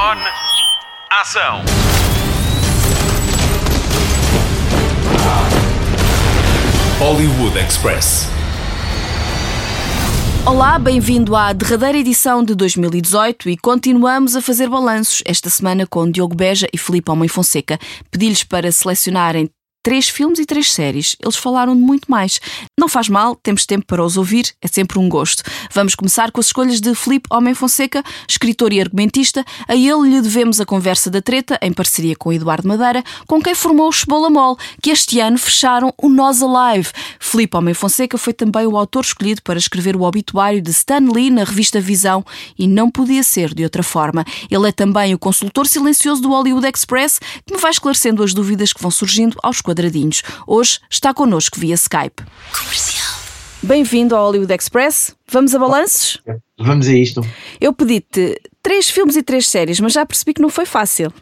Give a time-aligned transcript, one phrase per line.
[0.00, 0.16] On.
[1.10, 1.64] Ação.
[7.00, 8.28] Hollywood Express.
[10.46, 16.08] Olá, bem-vindo à derradeira edição de 2018 e continuamos a fazer balanços esta semana com
[16.08, 17.76] Diogo Beja e Filipe Homem Fonseca.
[18.08, 19.50] Pedi-lhes para selecionarem
[19.88, 21.16] três filmes e três séries.
[21.18, 22.38] Eles falaram de muito mais.
[22.78, 25.42] Não faz mal, temos tempo para os ouvir, é sempre um gosto.
[25.72, 29.42] Vamos começar com as escolhas de Felipe Homem Fonseca, escritor e argumentista.
[29.66, 33.54] A ele lhe devemos a conversa da treta, em parceria com Eduardo Madeira, com quem
[33.54, 36.90] formou o Cebola Mol, que este ano fecharam o Nós Alive.
[37.18, 41.30] Felipe Homem Fonseca foi também o autor escolhido para escrever o obituário de Stan Lee
[41.30, 42.22] na revista Visão
[42.58, 44.22] e não podia ser de outra forma.
[44.50, 48.74] Ele é também o consultor silencioso do Hollywood Express, que me vai esclarecendo as dúvidas
[48.74, 50.22] que vão surgindo aos quadradinhos.
[50.46, 52.22] Hoje está connosco via Skype.
[53.62, 55.14] Bem-vindo ao Hollywood Express.
[55.30, 56.20] Vamos a balanços?
[56.58, 57.20] Vamos a isto.
[57.60, 61.12] Eu pedi-te três filmes e três séries, mas já percebi que não foi fácil.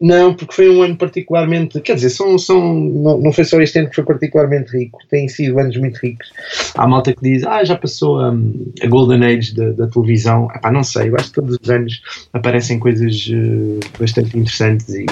[0.00, 1.80] Não, porque foi um ano particularmente.
[1.80, 5.26] Quer dizer, são, são, não, não foi só este ano que foi particularmente rico, têm
[5.28, 6.30] sido anos muito ricos.
[6.76, 10.48] Há malta que diz, ah, já passou um, a Golden Age da, da televisão.
[10.54, 12.00] Epá, não sei, eu acho que todos os anos
[12.32, 15.06] aparecem coisas uh, bastante interessantes e,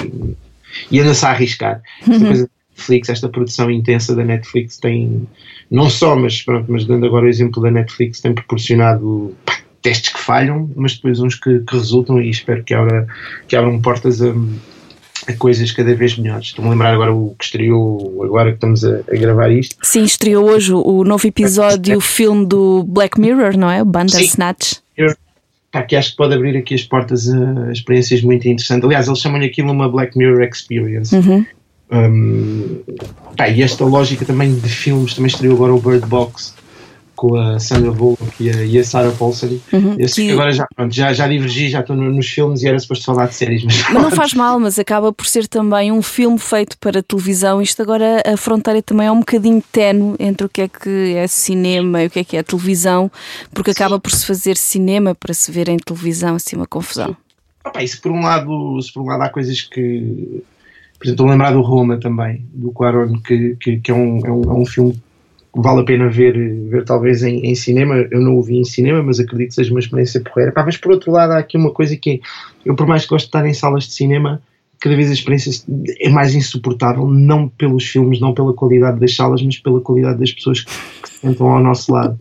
[0.89, 1.81] e anda-se a arriscar.
[2.01, 2.19] Esta Uhum.
[2.27, 5.27] coisa Netflix, esta produção intensa da Netflix tem,
[5.69, 10.13] não só, mas pronto, mas dando agora o exemplo da Netflix, tem proporcionado pá, testes
[10.13, 13.07] que falham, mas depois uns que, que resultam e espero que, abra,
[13.47, 14.33] que abram portas a,
[15.27, 16.47] a coisas cada vez melhores.
[16.47, 19.75] Estou-me a lembrar agora o que estreou, agora que estamos a, a gravar isto.
[19.81, 23.81] Sim, estreou hoje o novo episódio, o filme do Black Mirror, não é?
[23.81, 24.75] O Bandersnatch.
[25.69, 28.85] Pá, que acho que pode abrir aqui as portas a experiências muito interessantes.
[28.85, 31.13] Aliás, eles chamam-lhe aquilo uma Black Mirror Experience.
[31.13, 31.45] Uhum.
[31.89, 32.81] Um,
[33.37, 36.53] pá, e esta lógica também de filmes, também estreou agora o Bird Box
[37.15, 39.57] com a Sandra Bullock e a, e a Sarah Paulson.
[39.73, 42.77] Uhum, que- agora já, pronto, já, já divergi, já estou no- nos filmes e era
[42.77, 46.01] suposto falar de séries, mas, Mas não faz mal, mas acaba por ser também um
[46.03, 47.59] filme feito para televisão.
[47.59, 51.25] Isto agora a fronteira também é um bocadinho tenue entre o que é que é
[51.25, 53.09] cinema e o que é que é televisão,
[53.51, 57.17] porque acaba por se fazer cinema para se ver em televisão, assim uma confusão.
[57.63, 60.43] Ah, pá, isso por um lado, se por um lado há coisas que.
[60.97, 64.25] Por exemplo, estou a lembrar do Roma também, do Quaron, que, que, que é, um,
[64.25, 64.93] é, um, é um filme
[65.53, 66.33] que vale a pena ver,
[66.69, 67.95] ver talvez em, em cinema.
[68.11, 70.51] Eu não o vi em cinema, mas acredito que seja uma experiência porreira.
[70.51, 72.19] Pá, mas por outro lado, há aqui uma coisa que é,
[72.65, 74.41] eu, por mais que gosto de estar em salas de cinema,
[74.79, 75.51] cada vez a experiência
[75.99, 80.31] é mais insuportável, não pelos filmes, não pela qualidade das salas, mas pela qualidade das
[80.31, 80.71] pessoas que,
[81.01, 82.17] que se sentam ao nosso lado.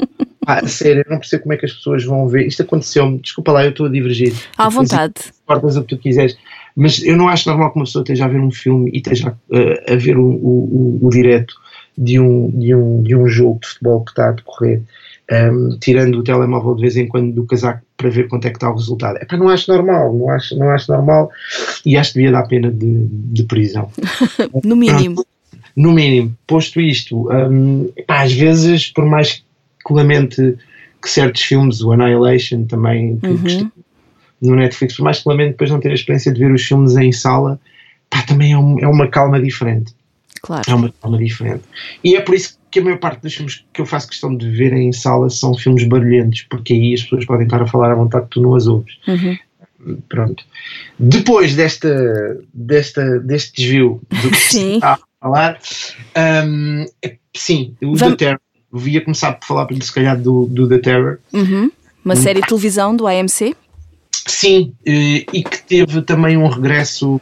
[0.47, 2.47] A sério, eu não percebo como é que as pessoas vão ver.
[2.47, 5.15] Isto aconteceu-me, desculpa lá, eu estou a divergir À vontade.
[5.45, 6.39] cortas o que tu quiseres.
[6.77, 9.31] Mas eu não acho normal que uma pessoa esteja a ver um filme e esteja
[9.31, 11.55] uh, a ver o, o, o, direto
[11.97, 14.83] de um, de, um, de um jogo de futebol que está a decorrer,
[15.33, 18.59] um, tirando o telemóvel de vez em quando do casaco para ver quanto é que
[18.59, 19.17] está o resultado.
[19.17, 21.31] Epá, não acho normal, não acho, não acho normal
[21.87, 23.91] e acho que devia dar pena de, de prisão.
[24.63, 25.25] No mínimo.
[25.75, 29.45] No mínimo, posto isto, um, epá, às vezes, por mais
[29.87, 30.57] que lamente
[31.03, 33.71] que certos filmes, o Annihilation também, que, que Uhum.
[34.41, 36.97] No Netflix, por mais que lamente depois não ter a experiência de ver os filmes
[36.97, 37.59] em sala,
[38.11, 39.95] pá, também é, um- é uma calma diferente.
[40.43, 40.63] Claro.
[40.69, 41.63] É uma calma diferente.
[42.05, 44.49] E é por isso que a maior parte dos filmes que eu faço questão de
[44.51, 47.95] ver em sala são filmes barulhentos, porque aí as pessoas podem estar a falar à
[47.95, 48.95] vontade que tu não as ouves.
[49.09, 49.37] Uhum.
[50.09, 50.45] Pronto.
[50.99, 55.59] Depois desta, desta, deste desvio do que se está a falar,
[56.47, 58.41] hum, é- sim, o Vamos- The Terror.
[58.73, 61.19] Eu ia começar por falar, se calhar, do, do The Terror.
[61.33, 61.71] Uhum.
[62.05, 63.55] Uma série de televisão do AMC.
[64.39, 67.19] Sim, eh, e que teve também um regresso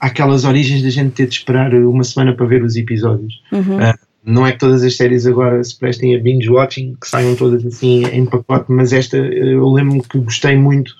[0.00, 3.40] àquelas origens da gente ter de esperar uma semana para ver os episódios.
[3.52, 3.78] Uhum.
[3.78, 7.64] Ah, não é que todas as séries agora se prestem a binge-watching, que saiam todas
[7.64, 10.92] assim em pacote, mas esta eh, eu lembro-me que gostei muito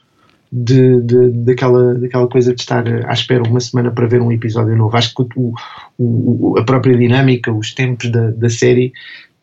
[0.52, 4.76] de, de- daquela, daquela coisa de estar à espera uma semana para ver um episódio
[4.76, 4.96] novo.
[4.96, 5.52] Acho que o-
[5.98, 8.92] o- a própria dinâmica, os tempos da, da série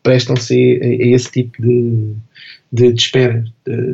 [0.02, 2.14] prestam-se a, a esse tipo de,
[2.72, 3.44] de, de espera.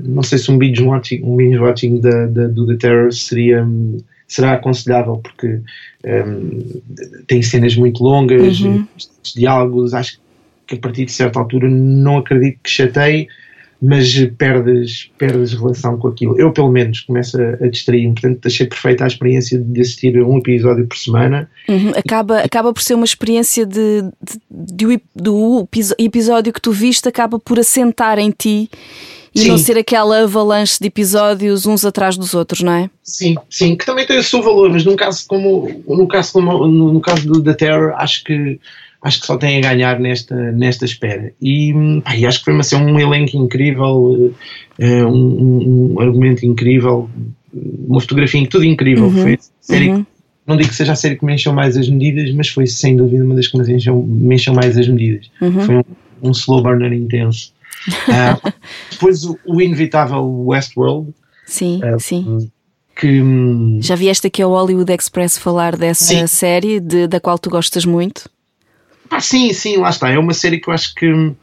[0.05, 3.99] Não sei se um binge-watching um binge -watching da, da, do The Terror seria, hum,
[4.27, 5.61] será aconselhável, porque
[6.05, 6.81] hum,
[7.27, 8.87] tem cenas muito longas, Uhum.
[9.35, 10.19] diálogos, acho
[10.67, 13.29] que a partir de certa altura não acredito que chateie,
[13.87, 16.41] mas perdes, perdes relação com aquilo.
[16.41, 20.27] Eu, pelo menos, começo a, a distrair-me, portanto, achei perfeita a experiência de assistir a
[20.27, 21.51] um episódio por semana.
[21.69, 21.91] Uhum.
[21.91, 27.39] Acaba, acaba por ser uma experiência de, de- de- do, episódio que tu viste, acaba
[27.39, 28.71] por assentar em ti
[29.35, 29.49] e Sim.
[29.49, 32.89] não ser aquela avalanche de episódios uns atrás dos outros, não é?
[33.03, 36.67] Sim, sim, que também tem o seu valor, mas num caso como no caso, como,
[36.67, 38.59] no, no caso do The Terror, acho que
[39.05, 41.31] acho que só tem a ganhar nesta, nesta espera.
[41.41, 44.33] E, pá, e acho que foi uma, um elenco incrível,
[44.79, 47.09] uh, um, um, argumento incrível,
[47.53, 49.05] uma fotografia, tudo incrível.
[49.05, 50.07] Uhum, foi série uhum.
[50.47, 52.97] não digo que seja a série que me encheu mais as medidas, mas foi sem
[52.97, 55.31] dúvida uma das que me encheu, me encheu mais as medidas.
[55.41, 55.61] Uhum.
[55.61, 55.85] Foi um,
[56.23, 57.53] um, slow burner intenso.
[58.09, 58.53] Uh,
[58.91, 61.13] depois o, o, inevitável Westworld.
[61.45, 62.51] Sim, uh, sim.
[62.97, 66.27] Que, hum, Já vieste aqui ao Hollywood Express falar dessa sim.
[66.27, 68.33] série de, da qual tu gostas muito?
[69.11, 70.11] Ah, sim, sim, lá está.
[70.11, 71.35] É uma série que eu acho que hum,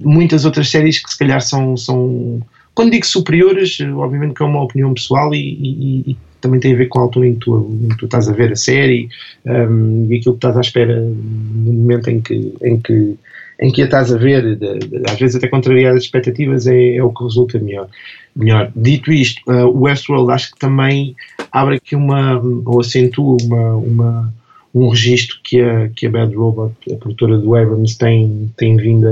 [0.00, 2.40] muitas outras séries que se calhar são, são
[2.74, 6.76] quando digo superiores, obviamente que é uma opinião pessoal e, e, e também tem a
[6.76, 9.08] ver com a altura em que tu, em que tu estás a ver a série
[9.44, 13.16] um, e aquilo que estás à espera no momento em que, em que,
[13.60, 16.96] em que a estás a ver, de, de, às vezes até contrariar as expectativas, é,
[16.96, 17.88] é, o que resulta melhor.
[18.34, 18.70] melhor.
[18.76, 21.16] Dito isto, uh, o Westworld acho que também
[21.50, 24.34] abre aqui uma, ou acentua uma, uma
[24.76, 29.06] um registro que a, que a Bad Robot, a produtora do Abrams, tem, tem vindo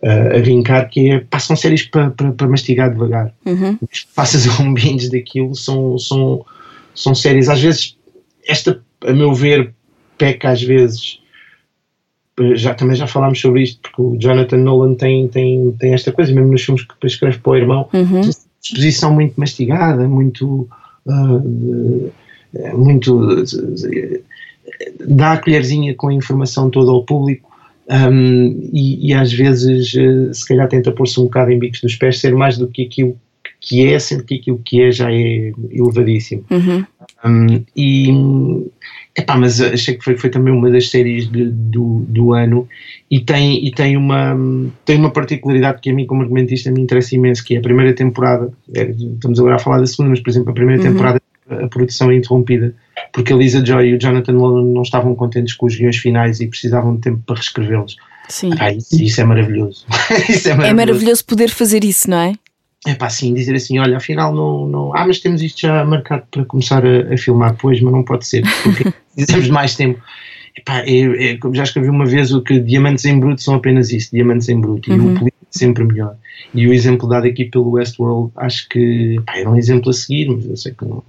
[0.00, 3.34] a, a vincar, que é, passam séries para pa, pa mastigar devagar.
[3.44, 3.76] Uhum.
[4.14, 6.46] Passas um binge daquilo, são, são,
[6.94, 7.96] são séries, às vezes,
[8.46, 9.74] esta, a meu ver,
[10.16, 11.18] peca às vezes,
[12.54, 16.32] já, também já falámos sobre isto, porque o Jonathan Nolan tem, tem, tem esta coisa,
[16.32, 18.20] mesmo nos filmes que escreve para o irmão, uhum.
[18.62, 20.68] exposição muito mastigada, muito...
[21.04, 22.12] Uh,
[22.74, 23.44] muito
[25.06, 27.50] dá a colherzinha com a informação toda ao público
[27.90, 31.96] um, e, e, às vezes uh, se calhar tenta pôr-se um bocado em bicos dos
[31.96, 33.18] pés, ser mais do que aquilo
[33.60, 36.44] que é, sendo que aquilo que é já é elevadíssimo.
[36.50, 36.84] Uhum.
[37.24, 38.08] Um, e
[39.16, 42.66] epá, mas achei que foi, foi também uma das séries de, do, do ano
[43.10, 44.36] e tem, e tem, uma,
[44.84, 47.92] tem uma particularidade que a mim, como argumentista, me interessa imenso, que é a primeira
[47.92, 50.92] temporada, é, estamos agora a falar da segunda, mas por exemplo, a primeira uhum.
[50.92, 52.74] temporada a produção é interrompida
[53.12, 56.40] porque a Lisa Joy e o Jonathan Nolan não estavam contentes com os guiões finais
[56.40, 57.96] e precisavam de tempo para reescrevê-los.
[58.28, 58.50] Sim.
[58.58, 59.84] Ah, isso, isso, é maravilhoso.
[60.28, 60.62] isso é maravilhoso.
[60.62, 62.34] É maravilhoso poder fazer isso, não é?
[62.86, 64.96] É pá, sim, dizer assim, olha, afinal não, não.
[64.96, 68.26] Ah, mas temos isto já marcado para começar a, a filmar depois, mas não pode
[68.26, 68.84] ser, porque
[69.14, 70.00] precisamos de mais tempo.
[70.56, 74.10] Epá, é, é, já escrevi uma vez o que diamantes em bruto são apenas isso,
[74.12, 75.29] diamantes em bruto, uhum.
[75.50, 76.16] Sempre melhor.
[76.54, 80.28] E o exemplo dado aqui pelo Westworld, acho que pá, era um exemplo a seguir,
[80.28, 81.02] mas eu sei que não,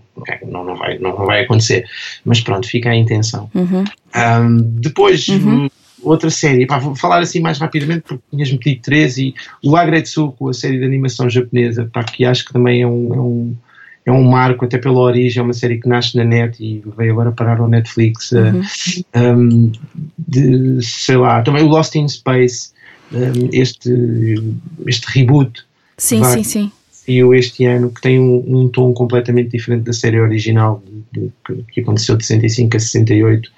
[0.48, 1.86] não, não, vai, não, vai acontecer.
[2.26, 3.50] Mas pronto, fica a intenção.
[3.54, 3.84] Uhum.
[4.16, 5.70] Um, depois, uhum.
[6.04, 9.34] outra série, pá, vou falar assim mais rapidamente porque tinhas metido três e
[9.64, 13.20] o Agretsuko, a série de animação japonesa, pá, que acho que também é um, é
[13.20, 13.56] um
[14.06, 17.12] é um marco até pela origem, é uma série que nasce na net e veio
[17.14, 18.32] agora parar ao Netflix.
[18.32, 18.62] Uhum.
[19.16, 19.72] Uh, um,
[20.18, 22.72] de, sei lá, também o Lost in Space,
[23.52, 23.92] este,
[24.88, 25.66] este reboot.
[25.98, 26.72] Sim, sim, sim.
[26.92, 31.32] Saiu este ano, que tem um, um, tom completamente diferente da série original, de, de,
[31.46, 33.52] que, que, aconteceu de 65 a 68.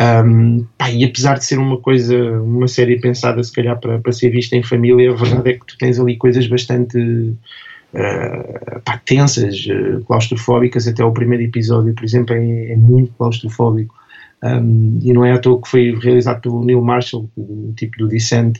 [0.00, 4.12] Um, pá, e apesar de ser uma coisa, uma série pensada se calhar para, para
[4.12, 9.00] ser vista em família, a verdade é que tu tens ali coisas bastante uh, pá,
[9.04, 10.88] tensas, uh, claustrofóbicas.
[10.88, 13.94] Até o primeiro episódio, por exemplo, é, é muito claustrofóbico.
[14.42, 18.08] Um, e não é à toa que foi realizado pelo Neil Marshall, o tipo do
[18.08, 18.58] Descent,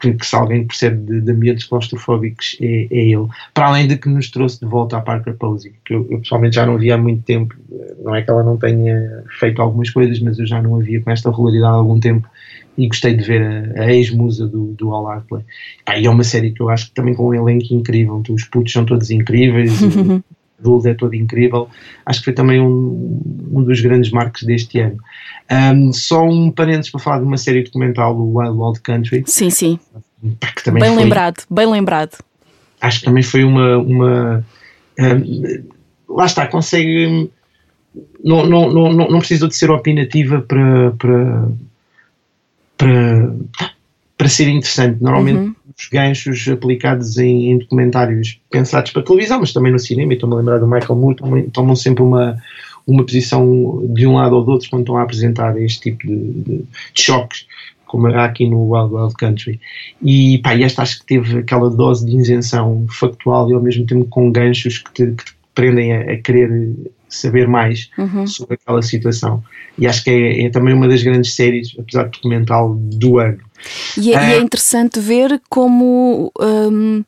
[0.00, 3.26] que, que, se alguém percebe de, de ambientes claustrofóbicos é, é, ele.
[3.52, 6.56] Para além de que nos trouxe de volta a Parker Posey, que eu, eu, pessoalmente
[6.56, 7.54] já não via há muito tempo.
[8.02, 11.00] Não é que ela não tenha feito algumas coisas, mas eu já não a via
[11.00, 12.28] com esta regularidade há algum tempo
[12.78, 15.44] e gostei de ver a, a ex-musa do, do All Out Play.
[15.98, 18.72] e é uma série que eu acho que também com um elenco incrível, os putos
[18.72, 19.72] são todos incríveis.
[20.64, 21.68] Rules é todo incrível.
[22.04, 23.20] Acho que foi também um,
[23.52, 24.98] um dos grandes marcos deste ano.
[25.50, 29.24] Um, só um parênteses para falar de uma série documental do Wild Wild Country.
[29.26, 29.78] Sim, sim.
[30.22, 32.18] bem foi, lembrado, bem lembrado.
[32.80, 33.78] Acho que também foi uma.
[33.78, 34.44] uma
[34.98, 35.64] um,
[36.08, 37.30] lá está, consegue.
[38.22, 41.48] Não, não, não, não precisou de ser opinativa para, para,
[42.76, 43.34] para,
[44.16, 45.02] para ser interessante.
[45.02, 50.12] Normalmente uhum os ganchos aplicados em, em, documentários pensados para televisão, mas também no cinema,
[50.12, 52.36] e estou-me a lembrar do Michael Moore, tomam, tomam, sempre uma,
[52.86, 56.16] uma posição de um lado ou do outro quando estão a apresentar este tipo de,
[56.16, 57.46] de, de choques,
[57.86, 59.58] como há aqui no Wild Wild Country.
[60.02, 63.86] E, pá, e esta acho que teve aquela dose de isenção factual e ao mesmo
[63.86, 66.76] tempo com ganchos que te, que te prendem a, a querer
[67.08, 68.26] saber mais uhum.
[68.26, 69.42] sobre aquela situação.
[69.76, 73.38] E acho que é, é, também uma das grandes séries, apesar de documental, do ano.
[73.96, 77.04] E é, é, é interessante ver como hum,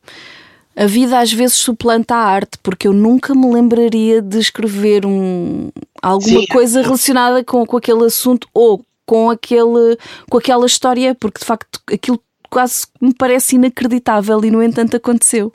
[0.75, 5.69] a vida às vezes suplanta a arte, porque eu nunca me lembraria de escrever um,
[6.01, 6.47] alguma Sim.
[6.47, 9.97] coisa relacionada com, com aquele assunto ou com, aquele,
[10.29, 12.19] com aquela história, porque de facto aquilo
[12.49, 15.51] quase me parece inacreditável e no entanto aconteceu.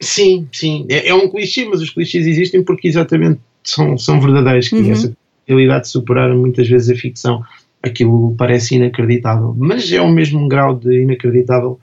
[0.00, 0.86] Sim, sim.
[0.88, 4.92] É, é um clichê, mas os clichês existem porque exatamente são, são verdadeiros, que uhum.
[4.92, 5.16] essa
[5.46, 7.42] realidade superaram muitas vezes a ficção.
[7.82, 9.54] Aquilo parece inacreditável.
[9.56, 11.78] Mas é o mesmo grau de inacreditável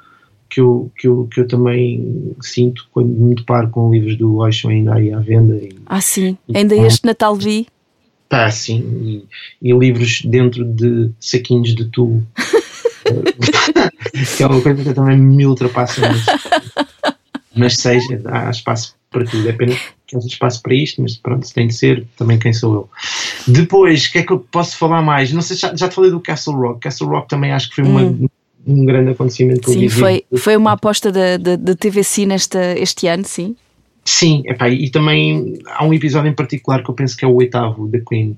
[0.49, 4.69] que eu, que eu, que eu também sinto quando me deparo com livros do Osho
[4.69, 5.55] ainda aí à venda.
[5.55, 6.37] E, ah, sim.
[6.53, 7.67] Ainda este Natal vi.
[8.29, 9.23] Pá, sim.
[9.61, 12.25] E, e livros dentro de saquinhos de tubo.
[14.35, 16.01] que é uma coisa que também me ultrapassa.
[16.01, 16.25] Mas,
[17.55, 19.47] mas seja, há espaço para tudo.
[19.47, 19.75] É pena
[20.05, 22.89] que haja espaço para isto, mas pronto, se tem de ser, também quem sou eu.
[23.47, 25.31] Depois, o que é que eu posso falar mais?
[25.31, 26.81] Não sei, já, já te falei do Castle Rock.
[26.81, 28.27] Castle Rock também acho que foi uma, hum.
[28.65, 29.71] um grande acontecimento.
[29.71, 33.55] Sim, foi, foi uma aposta da, da, da TVC nesta, este ano, sim.
[34.03, 37.35] Sim, epá, e também há um episódio em particular que eu penso que é o
[37.35, 38.37] oitavo da Queen,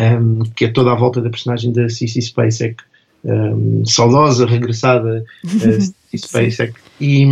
[0.00, 2.76] um, que é toda a volta da personagem da CC Spacek,
[3.22, 6.72] um, saudosa, regressada uh, Spacek.
[6.98, 7.26] E,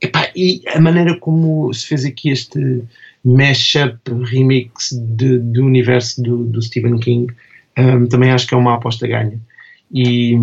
[0.00, 2.82] epá, e a maneira como se fez aqui este
[3.24, 7.32] mashup, remix de, do universo do, do Stephen King,
[7.78, 9.38] um, também acho que é uma aposta ganha.
[9.92, 10.36] E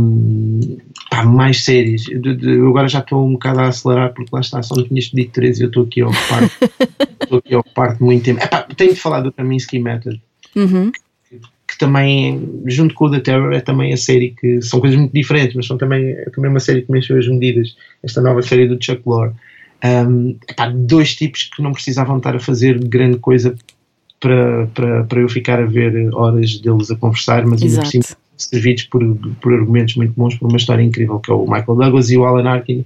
[1.09, 2.05] pá, mais séries.
[2.09, 5.31] Eu, agora já estou um bocado a acelerar porque lá está, só me tinhas pedido
[5.31, 6.43] três e eu estou aqui a ocupar
[7.23, 8.43] estou aqui a ocupar muito tempo.
[8.43, 10.21] Epá, tenho de falar do Kaminsky Method.
[10.55, 10.91] Uhum.
[11.29, 14.97] Que, que, também, junto com o The Terror, é também a série que são coisas
[14.99, 17.75] muito diferentes, mas são também, é também uma série que mexeu as medidas.
[18.03, 19.33] Esta nova série do Chuck Lorre.
[19.83, 23.55] Um, epá, dois tipos que não precisavam estar a fazer grande coisa
[24.19, 28.03] para, para, para eu ficar a ver horas deles a conversar, mas ainda por cima
[28.37, 29.01] servidos por,
[29.41, 32.25] por argumentos muito bons, por uma história incrível, que é o Michael Douglas e o
[32.25, 32.85] Alan Arkin.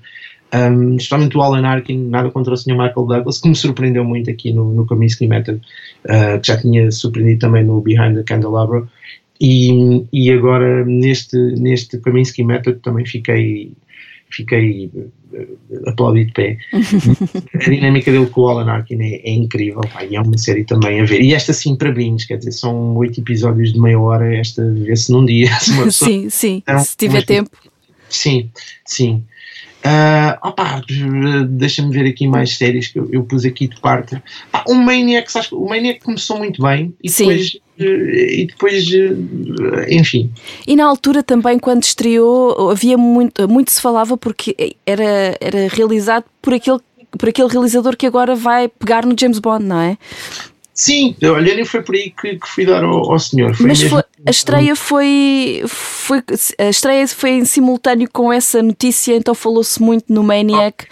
[0.53, 2.73] Um, justamente o Alan Arkin, nada contra o Sr.
[2.73, 5.61] Michael Douglas, que me surpreendeu muito aqui no, no Comiskey Method,
[6.05, 8.87] uh, que já tinha surpreendido também no Behind the Candelabra.
[9.39, 13.73] E, e agora neste, neste Comiskey Method também fiquei
[14.29, 14.89] fiquei
[15.87, 16.57] aplaudido de pé.
[17.53, 20.63] a dinâmica dele com o Alan Arkin é, é incrível, pá, e é uma série
[20.63, 21.21] também a ver.
[21.21, 25.11] E esta sim para bins, quer dizer, são oito episódios de meia hora, esta vê-se
[25.11, 25.49] num dia.
[25.91, 27.49] sim, sim, então, se tiver tempo.
[28.09, 28.49] Sim,
[28.85, 29.23] sim.
[29.83, 30.83] Uh, opa,
[31.49, 34.21] deixa-me ver aqui mais séries que eu, eu pus aqui de parte.
[34.53, 37.27] Ah, o Maniac, sabes, o Maniac começou muito bem e Sim.
[37.27, 38.85] depois, e depois,
[39.89, 40.31] enfim.
[40.67, 46.25] E na altura também, quando estreou, havia muito, muito se falava porque era, era realizado
[46.39, 46.79] por aquele,
[47.17, 49.97] por aquele realizador que agora vai pegar no James Bond, não é?
[50.73, 53.53] Sim, olha, nem foi por aí que, que fui dar ao, ao senhor.
[53.55, 56.23] Foi Mas foi, a estreia foi, foi,
[56.57, 60.85] a estreia foi em simultâneo com essa notícia, então falou-se muito no Maniac,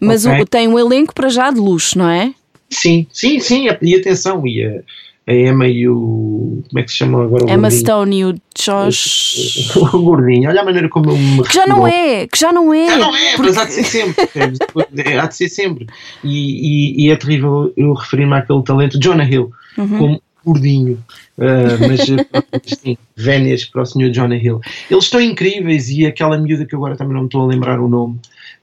[0.00, 0.42] mas okay.
[0.42, 2.32] o, tem um elenco para já de luxo, não é?
[2.70, 4.82] Sim, sim, sim, e atenção, e a,
[5.26, 6.62] a Emma e o.
[6.68, 7.46] Como é que se chama agora?
[7.46, 7.70] O Emma?
[7.70, 9.72] Stone e o Josh.
[9.94, 11.42] O, gordinho, olha a maneira como eu me.
[11.42, 12.86] Que já não é, que já não é.
[12.86, 13.42] Já não é, porque...
[13.42, 15.18] mas há de ser sempre.
[15.18, 15.86] há de ser sempre.
[16.22, 19.98] E, e, e é terrível eu referir-me àquele talento, Jonah Hill, uhum.
[19.98, 21.02] como gordinho.
[21.38, 22.00] Uh, mas
[22.78, 24.10] sim, vénias para o Sr.
[24.10, 24.60] Jonah Hill.
[24.90, 27.88] Eles estão incríveis e aquela miúda que agora também não me estou a lembrar o
[27.88, 28.20] nome.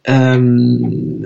[0.09, 1.21] Um,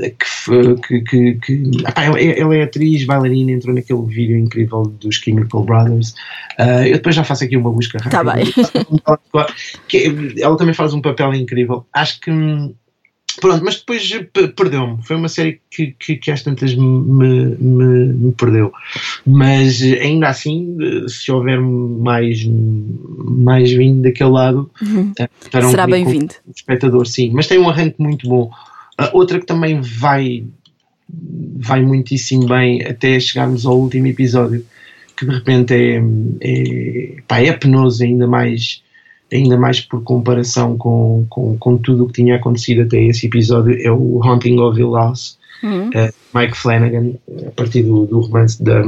[0.88, 5.64] que, que, que apá, ela, ela, é atriz, bailarina, entrou naquele vídeo incrível dos Chemical
[5.64, 6.12] Brothers.
[6.60, 8.46] Uh, eu depois já faço aqui uma busca Tá bem.
[9.88, 11.86] que, ela também faz um papel incrível.
[11.94, 12.32] Acho que
[13.40, 14.10] Pronto, mas depois
[14.56, 15.04] perdeu-me.
[15.04, 18.72] Foi uma série que, que, que às tantas me, me, me, perdeu.
[19.26, 20.78] Mas ainda assim,
[21.08, 25.12] se houver mais, mais vindo daquele lado, uhum.
[25.20, 25.30] Eh,
[25.70, 26.34] será bem-vindo.
[26.54, 27.32] Espectador, sim.
[27.34, 28.50] Mas tem um arranque muito bom.
[29.00, 30.46] Uh, outra que também vai,
[31.58, 34.66] vai muitíssimo bem até chegarmos ao último episódio,
[35.18, 36.02] que de repente é,
[36.42, 38.82] é, pá, é penoso ainda mais
[39.36, 43.78] ainda mais por comparação com, com, com tudo o que tinha acontecido até esse episódio,
[43.82, 45.90] é o Haunting of Hill House, uhum.
[45.90, 47.14] uh, Mike Flanagan,
[47.48, 48.82] a partir do, do romance da,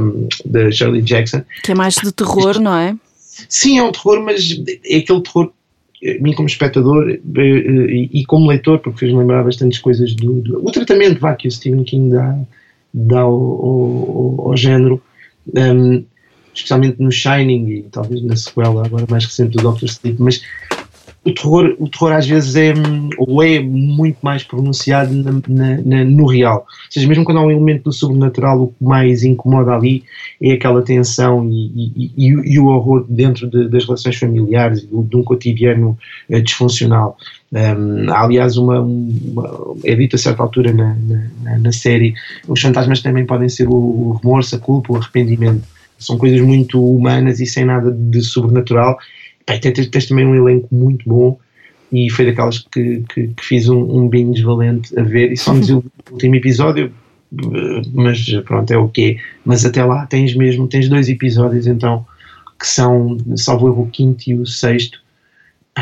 [0.44, 1.42] da Shirley Jackson.
[1.62, 2.96] Que é mais de terror, não é?
[3.48, 5.52] Sim, é um terror, mas é aquele terror,
[6.04, 10.40] a mim como espectador eh, e, e como leitor, porque fez-me lembrar bastantes coisas do,
[10.40, 12.38] do, o tratamento vá, que o Stephen King dá,
[12.92, 15.02] dá ao, ao, ao género.
[15.56, 16.04] Um,
[16.58, 20.42] especialmente no Shining e talvez na sequela agora mais recente do Doctor Sleep, mas
[21.24, 22.72] o terror, o terror às vezes é
[23.18, 26.60] ou é muito mais pronunciado na, na, na, no real.
[26.60, 30.04] Ou seja, mesmo quando há um elemento do sobrenatural, o que mais incomoda ali
[30.40, 34.88] é aquela tensão e, e, e, e o horror dentro de, das relações familiares, de,
[34.88, 35.98] de um cotidiano
[36.30, 37.18] uh, disfuncional.
[37.52, 42.14] Um, há, aliás, uma, uma, é dito a certa altura na, série,
[42.46, 45.62] os fantasmas também podem ser o, o remorso, a culpa, o arrependimento
[45.98, 48.98] são coisas muito humanas e sem nada de sobrenatural.
[49.44, 51.38] Pai, tens, tens, também um elenco muito bom
[51.90, 55.52] e foi daquelas que, que, que fiz um, um binge valente a ver e só
[55.52, 56.92] me o último episódio,
[57.92, 59.18] mas pronto, é o okay.
[59.44, 62.06] Mas até lá tens mesmo, tens dois episódios então
[62.58, 65.00] que são, salvo erro, o quinto e o sexto,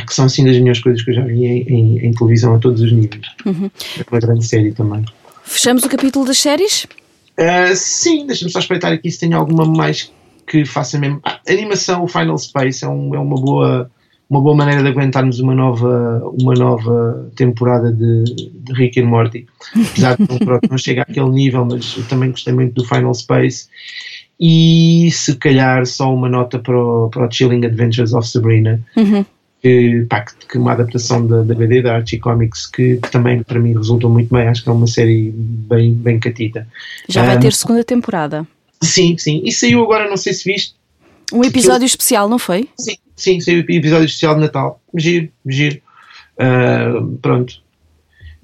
[0.06, 2.58] que são assim das melhores coisas que eu já vi em, em, em televisão a
[2.58, 3.26] todos os níveis.
[3.46, 3.70] Uhum.
[3.98, 5.04] É uma grande série também.
[5.42, 6.86] Fechamos o capítulo das séries?
[7.38, 10.12] Uh, sim, deixa-me só espreitar aqui se tem alguma mais
[10.46, 11.20] que faça mesmo.
[11.24, 13.90] Ah, animação, o Final Space, é, um, é uma boa
[14.28, 19.46] uma boa maneira de aguentarmos uma nova, uma nova temporada de, de Rick and Morty.
[19.72, 23.68] Apesar de não, não chega àquele nível, mas eu também gostei muito do Final Space.
[24.38, 29.24] E se calhar só uma nota para o, para o Chilling Adventures of Sabrina, Uhum.
[29.62, 33.74] Que, pá, que, uma adaptação da, da BD, da Archie Comics, que, também para mim
[33.74, 34.48] resultou muito bem.
[34.48, 36.66] Acho que é uma série bem, bem catita.
[37.08, 38.46] Já vai ter segunda temporada.
[38.82, 39.42] Sim, sim.
[39.44, 40.74] E saiu agora, não sei se viste,
[41.32, 42.68] Um episódio especial, não foi?
[42.78, 44.80] Sim, sim, saiu episódio especial de Natal.
[44.94, 45.80] Giro, giro.
[46.38, 47.54] Ah, pronto.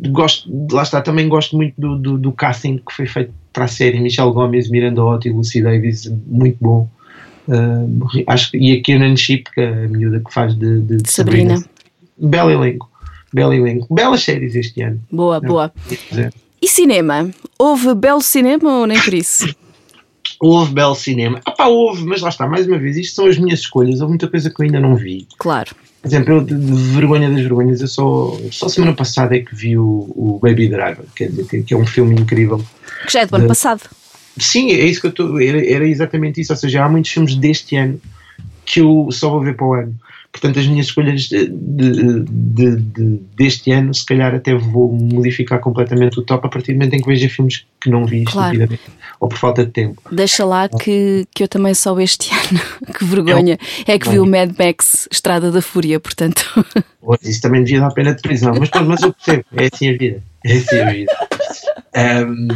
[0.09, 3.69] Gosto, lá está, também gosto muito do, do, do casting que foi feito para a
[3.69, 4.01] série.
[4.01, 6.89] Michelle Gomes, Miranda Otto e Lucy Davis, muito bom.
[7.49, 7.85] Ah,
[8.29, 11.57] acho e a Kiernan Ship, que é a miúda que faz de, de, de Sabrina.
[11.57, 11.71] Sabrina.
[12.19, 12.91] Belo elenco.
[13.33, 13.93] Belo elenco.
[13.95, 15.01] Belas séries este ano.
[15.11, 15.73] Boa, boa.
[16.11, 17.31] Dizer, E cinema?
[17.59, 19.55] Houve belo cinema ou nem por isso?
[20.41, 21.41] Houve belo cinema.
[21.45, 24.01] Ah pá, houve, mas lá está, mais uma vez, isto são as minhas escolhas.
[24.01, 25.27] Houve muita coisa que eu ainda não vi.
[25.39, 25.75] Claro.
[26.01, 29.79] Por exemplo, eu de, vergonha das vergonhas, eu só, só semana passada é que vi
[29.79, 29.85] o,
[30.17, 32.59] o Baby Driver, que, que é um filme incrível.
[33.07, 33.83] Que já é do ano De- passado.
[34.39, 35.41] Sim, é isso que eu estou.
[35.41, 36.53] Era, era exatamente isso.
[36.53, 38.01] Ou seja, há muitos filmes deste ano
[38.65, 39.95] que eu só vou ver para o ano.
[40.33, 45.61] Portanto, as minhas escolhas de, de- de- de- deste ano, se calhar até vou modificar
[45.61, 48.67] completamente o top a partir do momento em que veja filmes que não vi Claro.
[49.21, 50.01] ou por falta de tempo.
[50.11, 52.61] Deixa lá que, que eu também só este ano.
[52.99, 53.59] que vergonha.
[53.87, 56.43] É que vi o Mad Max Estrada da Fúria, portanto.
[57.23, 59.99] Isso também devia dar pena de prisão, mas, pronto, mas eu percebo, é assim a
[59.99, 60.23] vida.
[60.47, 61.13] É assim a vida.
[61.95, 62.49] Ahm,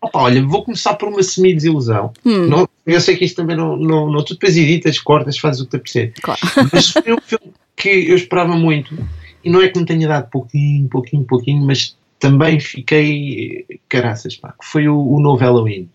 [0.00, 2.12] opa, olha, vou começar por uma semi-desilusão.
[2.24, 2.46] Hum.
[2.46, 4.24] Não- Eu sei que isto também não, não, não.
[4.24, 6.12] Tu depois editas, cortas, fazes o que te apetecer.
[6.22, 6.40] Claro.
[6.72, 8.96] Mas foi um filme que eu esperava muito
[9.44, 14.54] e não é que me tenha dado pouquinho, pouquinho, pouquinho, mas também fiquei caraças, pá,
[14.58, 15.88] que foi o, o novo Halloween.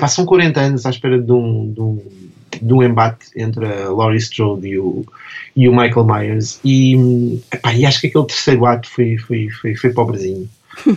[0.00, 2.02] Pá, são 40 anos à espera de um, de um,
[2.60, 5.04] de um embate entre a Laurie Strode e o,
[5.54, 9.48] e o Michael Myers e, hum, epá, e acho que aquele terceiro ato foi, foi,
[9.48, 10.48] foi, foi pobrezinho.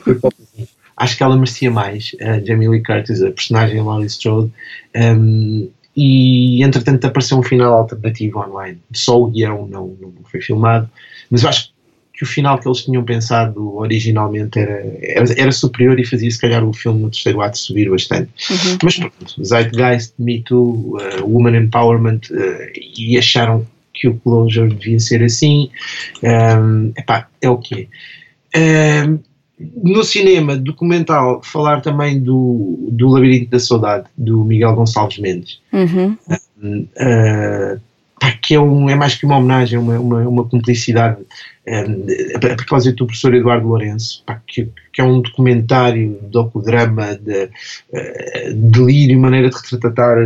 [0.03, 0.67] Foi pobrezinho.
[0.99, 4.51] Acho que ela merecia mais, a Jamie Lee Curtis, a personagem Laurie Strode.
[4.95, 8.79] Um, e entretanto apareceu um final alternativo online.
[8.93, 10.89] Só o guião não, não foi filmado,
[11.31, 11.71] mas eu acho
[12.13, 16.39] que o final que eles tinham pensado originalmente era, era, era superior e fazia se
[16.39, 18.29] calhar o filme no terceiro ato subir bastante.
[18.51, 18.77] Uhum.
[18.83, 24.99] Mas pronto, Zeitgeist, Me Too, uh, Woman Empowerment uh, e acharam que o closure devia
[24.99, 25.69] ser assim.
[26.21, 27.87] Um, epá, é o que
[28.53, 29.05] é.
[29.05, 29.19] Um,
[29.83, 35.59] no cinema documental, falar também do, do Labirinto da Saudade, do Miguel Gonçalves Mendes.
[35.73, 36.17] Uhum.
[36.61, 37.79] Uh,
[38.41, 41.25] que é, um, é mais que uma homenagem, uma, uma, uma cumplicidade um,
[42.35, 48.53] a propósito do professor Eduardo Lourenço, pá, que, que é um documentário, docudrama de uh,
[48.55, 50.17] delírio, maneira de retratar,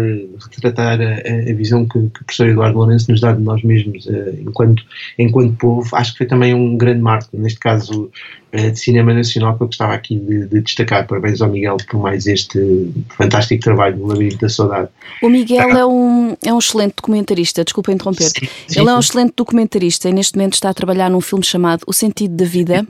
[0.51, 4.05] retratar a, a visão que, que o professor Eduardo Lourenço nos dá de nós mesmos
[4.05, 4.83] uh, enquanto,
[5.19, 5.89] enquanto povo.
[5.95, 8.09] Acho que foi também um grande marco, neste caso
[8.53, 11.05] uh, de cinema nacional, que eu gostava aqui de, de destacar.
[11.07, 14.89] Parabéns ao Miguel por mais este fantástico trabalho do Labirinto da Saudade.
[15.21, 18.49] O Miguel é um, é um excelente documentarista, desculpa interromper-te.
[18.75, 21.93] Ele é um excelente documentarista e neste momento está a trabalhar num filme chamado O
[21.93, 22.85] Sentido da Vida,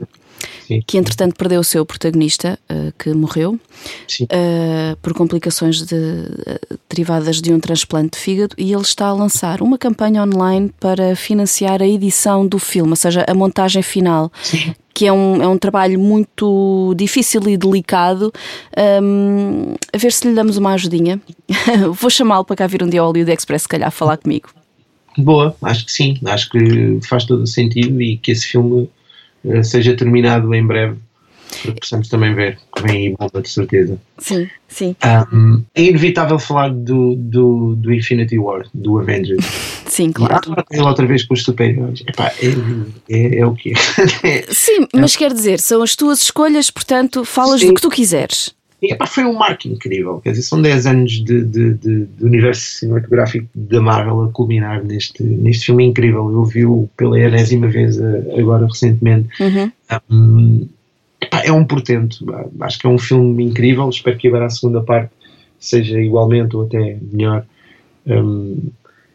[0.66, 0.82] Sim.
[0.86, 7.40] que entretanto perdeu o seu protagonista, uh, que morreu, uh, por complicações de, uh, derivadas
[7.40, 11.82] de um transplante de fígado, e ele está a lançar uma campanha online para financiar
[11.82, 14.32] a edição do filme, ou seja, a montagem final.
[14.42, 14.74] Sim.
[14.92, 18.32] Que é um, é um trabalho muito difícil e delicado.
[19.02, 21.20] Um, a ver se lhe damos uma ajudinha.
[21.98, 24.50] Vou chamá-lo para cá vir um dia ao Hollywood Express, se calhar, falar comigo.
[25.16, 28.88] Boa, acho que sim, acho que faz todo o sentido e que esse filme
[29.44, 30.96] uh, seja terminado em breve
[31.62, 33.98] para que possamos também ver que vem aí bomba de certeza.
[34.18, 34.96] Sim, sim.
[35.32, 39.44] Um, é inevitável falar do, do, do, Infinity War, do Avengers.
[39.86, 40.40] Sim, claro.
[40.72, 42.02] E, ah, outra vez com os super-heróis.
[42.18, 43.74] É, é, é, o quê?
[44.50, 47.68] sim, mas quer dizer, são as tuas escolhas, portanto, falas sim.
[47.68, 48.52] do que tu quiseres.
[48.84, 52.24] E, epá, foi um marco incrível, quer dizer, são 10 anos de, de, de, de,
[52.24, 56.30] universo cinematográfico da Marvel a culminar neste, neste filme incrível.
[56.30, 57.98] Eu vi-o pela enésima vez
[58.38, 59.30] agora recentemente.
[59.42, 59.72] Uhum.
[60.10, 60.68] Um,
[61.18, 62.26] epá, é um portento,
[62.60, 63.88] acho que é um filme incrível.
[63.88, 65.10] Espero que agora a segunda parte
[65.58, 67.46] seja igualmente ou até melhor.
[68.06, 68.68] Um,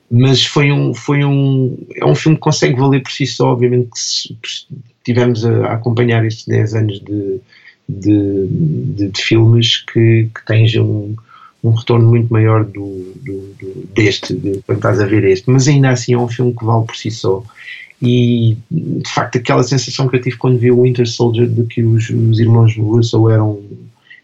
[0.09, 3.51] mas foi um, foi um, é um filme que consegue valer por si só.
[3.51, 4.67] Obviamente que se
[5.03, 7.39] tivemos a, a acompanhar estes 10 anos de,
[7.89, 11.15] de, de, de filmes que, que tens um,
[11.63, 15.67] um retorno muito maior do, do, do deste, de, quando estás a ver este, mas
[15.67, 17.43] ainda assim é um filme que vale por si só.
[17.99, 21.83] e de facto aquela sensação que eu tive quando vi o Winter Soldier de que
[21.83, 23.59] os, os irmãos Russo eram,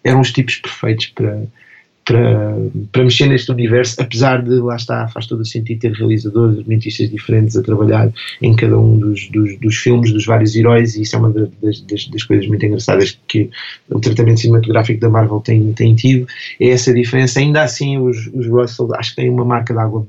[0.04, 1.44] eram os tipos perfeitos para,
[2.06, 2.56] para,
[2.92, 7.10] para mexer neste universo, apesar de lá está, faz todo o sentido ter realizadores, argumentistas
[7.10, 11.16] diferentes a trabalhar em cada um dos, dos, dos filmes, dos vários heróis, e isso
[11.16, 11.50] é uma das,
[11.82, 13.50] das, das, coisas muito engraçadas que
[13.90, 16.28] o tratamento cinematográfico da Marvel tem, tem tido,
[16.60, 17.40] é essa diferença.
[17.40, 20.08] Ainda assim, os, os Russell acho que têm uma marca de água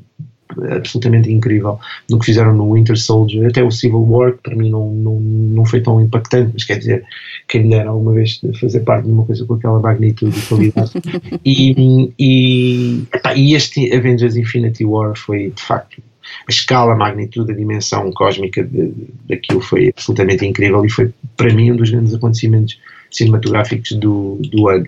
[0.70, 1.78] absolutamente incrível
[2.10, 5.20] no que fizeram no Winter Soldier, até o Civil War, que para mim não, não,
[5.20, 7.04] não foi tão impactante, mas quer dizer,
[7.48, 10.92] quem me dera alguma vez fazer parte de uma coisa com aquela magnitude e qualidade.
[11.44, 16.02] e, e, epá, e este Avengers Infinity War foi de facto
[16.48, 18.92] a escala, a magnitude, a dimensão cósmica de,
[19.28, 22.78] daquilo foi absolutamente incrível e foi para mim um dos grandes acontecimentos
[23.10, 24.86] cinematográficos do, do ano.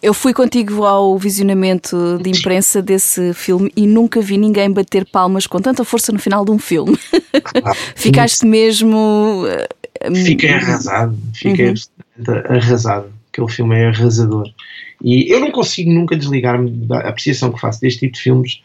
[0.00, 5.46] Eu fui contigo ao visionamento de imprensa desse filme e nunca vi ninguém bater palmas
[5.46, 6.96] com tanta força no final de um filme.
[7.64, 9.44] Ah, Ficaste mesmo.
[10.00, 11.70] Eh, fiquei arrasado, fiquei uhum.
[11.72, 13.12] absolutamente arrasado.
[13.32, 14.48] Aquele filme é arrasador.
[15.02, 18.62] E eu não consigo nunca desligar-me da apreciação que faço deste tipo de filmes.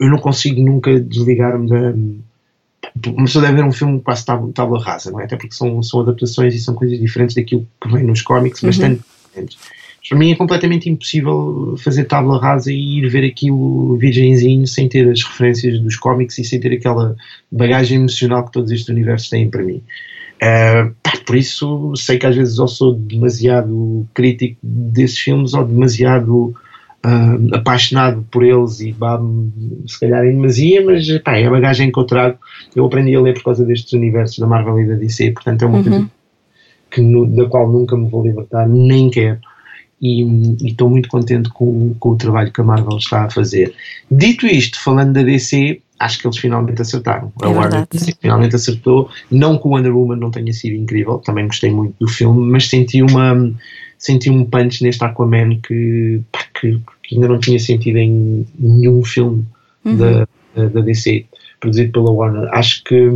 [0.00, 1.94] Eu não consigo nunca desligar-me da.
[3.06, 5.24] Uma pessoa deve ver um filme quase tábua rasa, não é?
[5.24, 8.68] Até porque são, são adaptações e são coisas diferentes daquilo que vem nos cómics, uhum.
[8.68, 9.58] bastante diferentes
[10.08, 15.08] para mim é completamente impossível fazer tábua rasa e ir ver aquilo virgenzinho sem ter
[15.08, 17.14] as referências dos cómics e sem ter aquela
[17.50, 19.82] bagagem emocional que todos estes universos têm para mim.
[20.42, 20.92] Uh,
[21.24, 26.46] por isso, sei que às vezes ou sou demasiado crítico desses filmes ou demasiado
[27.06, 29.20] uh, apaixonado por eles e bah,
[29.86, 32.38] se calhar em demasia, mas pá, é a bagagem que eu trago.
[32.74, 35.66] Eu aprendi a ler por causa destes universos da Marvel e da DC, portanto é
[35.66, 35.84] uma uhum.
[35.84, 36.10] coisa
[36.90, 39.38] que, no, da qual nunca me vou libertar, nem quero
[40.02, 43.72] e, estou muito contente com, com, o trabalho que a Marvel está a fazer.
[44.10, 47.32] Dito isto, falando da DC, acho que eles finalmente acertaram.
[47.40, 47.86] É a Warner
[48.20, 49.08] finalmente acertou.
[49.30, 52.68] Não que o Wonder Woman não tenha sido incrível, também gostei muito do filme, mas
[52.68, 53.52] senti uma
[53.96, 59.04] senti um punch neste Aquaman que, pá, que, que, ainda não tinha sentido em nenhum
[59.04, 59.46] filme
[59.84, 59.96] uhum.
[59.96, 61.24] da, da, DC
[61.60, 62.48] produzido pela Warner.
[62.52, 63.08] Acho que,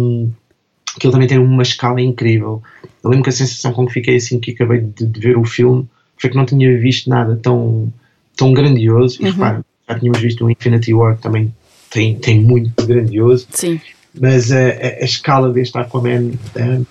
[1.00, 2.62] que ele também tem uma escala incrível.
[3.02, 5.44] Eu lembro que a sensação com que fiquei assim que acabei de, de ver o
[5.44, 5.88] filme
[6.18, 7.92] foi que não tinha visto nada tão,
[8.36, 9.20] tão grandioso.
[9.20, 9.28] Uhum.
[9.28, 11.54] E repara, já tínhamos visto o Infinity War, que também
[11.90, 13.46] tem, tem muito grandioso.
[13.50, 13.80] Sim.
[14.18, 16.32] Mas a, a, a escala deste Aquaman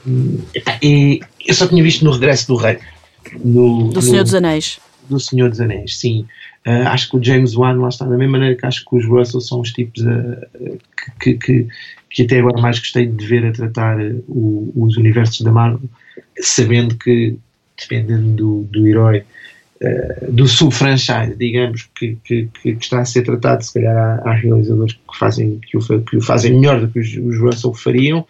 [0.08, 2.78] um, é, eu só tinha visto no Regresso do Rei.
[3.44, 4.80] No, do Senhor dos Anéis.
[5.10, 6.26] Do Senhor dos Anéis, sim.
[6.66, 9.06] Uh, acho que o James Wan, lá está, da mesma maneira que acho que os
[9.06, 10.80] Russell são os tipos uh,
[11.22, 11.68] que, que,
[12.10, 15.88] que, até agora mais gostei de ver a tratar uh, os universos da Marvel,
[16.40, 17.38] sabendo que
[17.80, 19.24] dependendo do, do herói,
[19.82, 24.34] uh, do sub-franchise, digamos, que, que, que, está a ser tratado, se calhar há, há
[24.34, 28.26] realizadores que, fazem, que, o, que o fazem melhor do que os, os Russell fariam,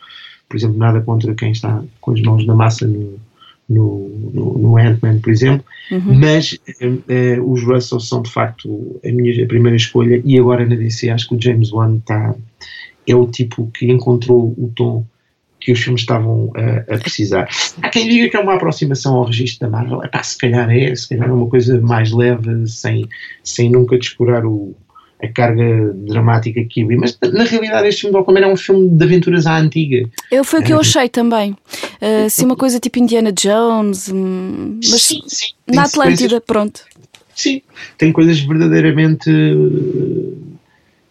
[0.47, 3.19] por exemplo, nada contra quem está com as mãos na massa no,
[3.67, 6.19] no, no, no Ant-Man, por exemplo, uhum.
[6.19, 10.21] mas uh, uh, os Russell são de facto a minha a primeira escolha.
[10.23, 12.35] E agora na DC acho que o James Wan está
[13.07, 15.05] é o tipo que encontrou o tom
[15.65, 17.49] que os filmes estavam a, a, precisar.
[17.81, 20.03] Há quem diga que é uma aproximação ao registro da Marvel.
[20.03, 23.09] Epá, se calhar é, se calhar é uma coisa mais leve, sem,
[23.43, 24.75] sem nunca descurar o,
[25.19, 26.97] a carga dramática que havia.
[26.97, 30.07] Mas na realidade este filme do Aquaman é um filme de aventuras à antiga.
[30.31, 31.51] Eu foi o que eu achei também.
[31.99, 36.81] Uh, assim, uma coisa tipo Indiana Jones, hum, mas sim, sim, na Atlântida, pronto.
[37.33, 37.63] Sim,
[37.97, 39.29] tem coisas verdadeiramente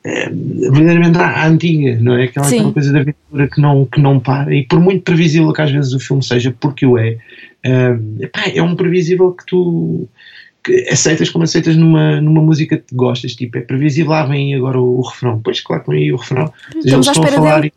[0.04, 2.24] é, verdadeiramente à antiga, não é?
[2.24, 5.62] Aquela, aquela, coisa da aventura que não, que não para, e por muito previsível que
[5.62, 7.16] às vezes o filme seja, porque o é,
[7.62, 7.96] é,
[8.54, 10.08] é um previsível que tu
[10.62, 14.80] que aceitas como aceitas numa, numa música que gostas, tipo, é previsível, lá vem agora
[14.80, 17.72] o, o refrão, pois claro que vem aí o refrão, eles estão a falar e,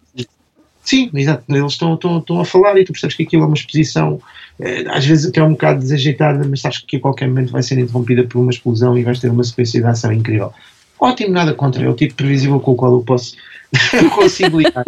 [0.87, 3.55] Sim, exato, eles estão, estão, estão a falar e tu percebes que aquilo é uma
[3.55, 4.21] exposição,
[4.57, 7.77] é, às vezes até um bocado desajeitada, mas sabes que a qualquer momento vai ser
[7.77, 10.53] interrompida por uma explosão e vais ter uma sequência de ação incrível.
[10.99, 13.35] Ótimo, nada contra, é o tipo previsível com o qual eu posso
[13.93, 14.85] eu consigo lidar.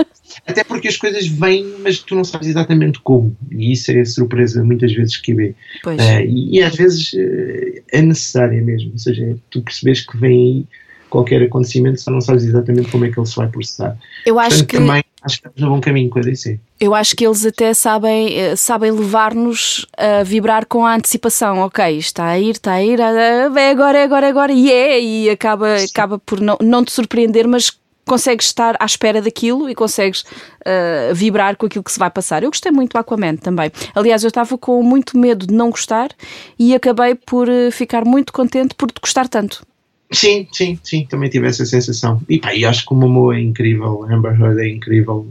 [0.48, 3.36] Até porque as coisas vêm, mas tu não sabes exatamente como.
[3.52, 5.54] E isso é a surpresa muitas vezes que vê.
[5.86, 8.92] Uh, e, e, às vezes uh, é necessária mesmo.
[8.94, 10.66] Ou seja, tu percebes que vem aí
[11.10, 13.98] qualquer acontecimento, só não sabes exatamente como é que ele se vai processar.
[14.26, 14.78] Eu acho Portanto, que.
[14.78, 16.60] Também, acho que estamos no bom caminho com a DC.
[16.80, 21.60] Eu acho que eles até sabem, eh, sabem levar-nos a vibrar com a antecipação.
[21.60, 25.02] Ok, está a ir, está a ir, é agora, é agora, é agora, e é,
[25.02, 27.72] e acaba, acaba por não, não te surpreender, mas
[28.10, 32.42] consegues estar à espera daquilo e consegues uh, vibrar com aquilo que se vai passar.
[32.42, 33.72] Eu gostei muito do Aquaman também.
[33.94, 36.10] Aliás, eu estava com muito medo de não gostar
[36.58, 39.64] e acabei por uh, ficar muito contente por te gostar tanto.
[40.12, 42.20] Sim, sim, sim, também tive essa sensação.
[42.28, 45.28] E pá, e acho que o Momoa é incrível, Amber Heard é incrível,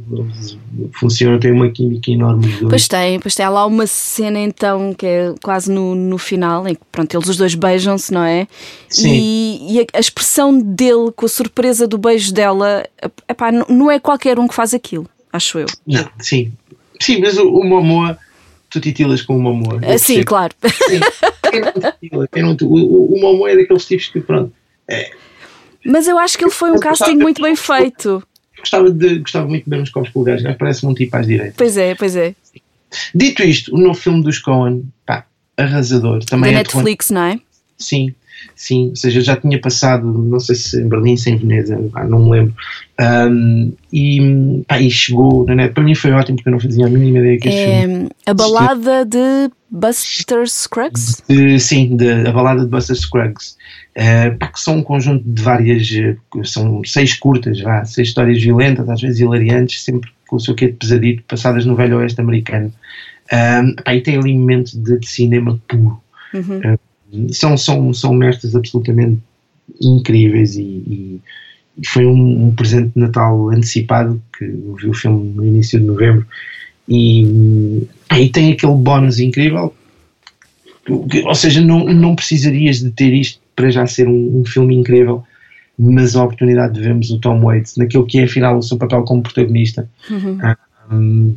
[0.93, 2.47] funciona, tem uma química enorme.
[2.69, 3.45] Pois tem, pois tem.
[3.45, 7.29] Há lá uma cena então que é quase no, no final, em que pronto, eles
[7.29, 8.47] os dois beijam-se, não é?
[8.89, 9.15] Sim.
[9.15, 12.87] E, e a, a, expressão dele com a surpresa do beijo dela,
[13.29, 15.67] epá, não, não é qualquer um que faz aquilo, acho eu.
[15.85, 16.53] Não, sim.
[17.01, 18.17] Sim, mas o, o Momoa,
[18.71, 19.81] tu titilas com o Momoa.
[19.83, 20.55] Ah, sim, claro.
[20.63, 21.01] Sim.
[22.33, 24.53] Quem não, o, o, o Momoa é daqueles tipos que, pronto
[24.89, 25.11] é.
[25.85, 28.23] Mas eu acho que ele foi um casting muito bem feito.
[28.59, 31.55] Gostava, de, gostava muito de ver uns copos polegares, parece-me um tipo às direitas.
[31.57, 32.35] Pois é, pois é.
[33.15, 35.25] Dito isto, o novo filme dos Coen, pá,
[35.57, 36.25] arrasador.
[36.25, 37.41] Também da é Netflix, não é?
[37.77, 38.15] Sim,
[38.55, 38.89] sim.
[38.91, 42.31] Ou seja, já tinha passado, não sei se em Berlim, se em Veneza, não me
[42.31, 42.55] lembro.
[43.01, 45.47] Um, e, pá, e chegou.
[45.47, 48.09] Para mim foi ótimo porque eu não fazia a mínima ideia que este é, filme.
[48.27, 51.23] A balada de Buster Scruggs?
[51.29, 53.57] De, sim, de, a balada de Buster Scruggs.
[53.97, 58.89] Uh, que são um conjunto de várias, eh, são seis curtas, vá, seis histórias violentas,
[58.89, 62.73] às vezes hilariantes, sempre com o seu quê de pesadito, passadas no velho oeste americano.
[63.85, 66.01] Pá, e tem ali momentos de, de cinema puro.
[66.33, 66.59] Uhum.
[66.59, 66.79] Uh,
[67.33, 69.21] são, são, são mestres absolutamente
[69.81, 71.21] incríveis e, e,
[71.87, 75.87] foi um, um, presente de Natal antecipado, que eu vi o filme no início de
[75.87, 76.27] novembro,
[76.89, 79.73] e, e tem aquele bónus incrível,
[80.89, 85.23] ou seja, não, não precisarias de ter isto para já ser um, um filme incrível,
[85.79, 89.05] mas a oportunidade de vermos o Tom Waits naquilo que é afinal o seu papel
[89.05, 89.89] como protagonista.
[90.11, 90.39] Uhum.
[90.91, 91.37] Um,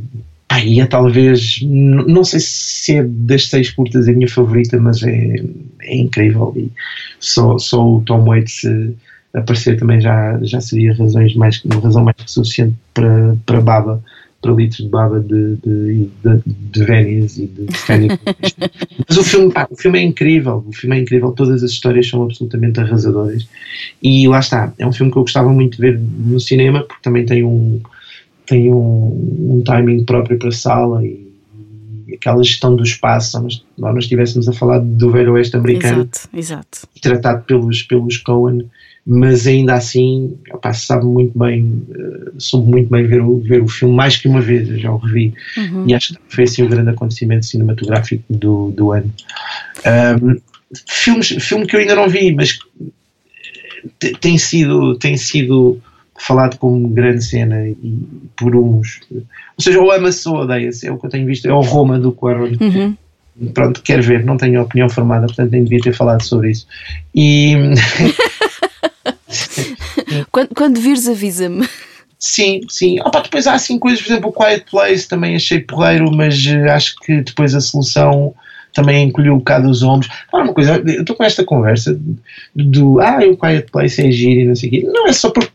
[0.59, 5.35] e é talvez, não sei se é das seis curtas a minha favorita, mas é,
[5.81, 6.53] é incrível.
[6.55, 6.71] E
[7.19, 8.93] só, só o Tom Waits uh,
[9.33, 14.03] aparecer também já, já seria razões mais, uma razão mais que suficiente para, para Baba
[14.41, 18.09] para litros de baba de, de, de, de Venice e de Stanley
[19.07, 22.09] Mas o filme, pá, o filme é incrível, o filme é incrível, todas as histórias
[22.09, 23.47] são absolutamente arrasadoras.
[24.01, 27.03] E lá está, é um filme que eu gostava muito de ver no cinema porque
[27.03, 27.79] também tem um,
[28.51, 31.25] tem um, um timing próprio para a sala e,
[32.05, 36.29] e aquela gestão do espaço, nós, nós estivéssemos a falar do velho oeste americano exato,
[36.33, 36.87] exato.
[37.01, 38.65] tratado pelos, pelos Cohen
[39.07, 43.69] mas ainda assim opa, sabe muito bem, uh, soube muito bem ver o, ver o
[43.69, 45.85] filme mais que uma vez, eu já o revi uhum.
[45.87, 49.11] e acho que foi assim um grande acontecimento cinematográfico do, do ano.
[50.21, 50.41] Um,
[50.85, 52.59] filmes, filme que eu ainda não vi, mas
[54.19, 55.81] tem sido, tem sido
[56.17, 57.75] falado como grande cena e
[58.37, 59.01] por uns.
[59.11, 59.23] Ou
[59.59, 62.11] seja, ou ama-se ou odeia-se, é o que eu tenho visto, é o Roma do
[62.11, 62.51] Quaron.
[62.59, 62.97] Uhum.
[63.53, 66.67] Pronto, quero ver, não tenho opinião formada, portanto nem devia ter falado sobre isso.
[67.15, 67.55] E.
[70.31, 71.67] quando, quando vires, avisa-me.
[72.19, 72.99] Sim, sim.
[73.01, 76.69] Opa, depois há assim coisas, por exemplo, o Quiet Place também achei porreiro, mas uh,
[76.69, 78.35] acho que depois a solução
[78.73, 80.11] também encolheu um bocado os ombros.
[80.27, 81.99] Agora, uma coisa, eu estou com esta conversa
[82.55, 84.83] do ah, o Quiet Place é giro e não sei o quê.
[84.85, 85.51] Não, é só porque,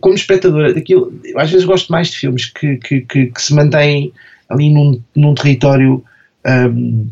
[0.00, 3.54] como espectadora daquilo, eu às vezes gosto mais de filmes que, que, que, que se
[3.54, 4.12] mantêm
[4.48, 6.04] ali num, num território,
[6.46, 7.08] um,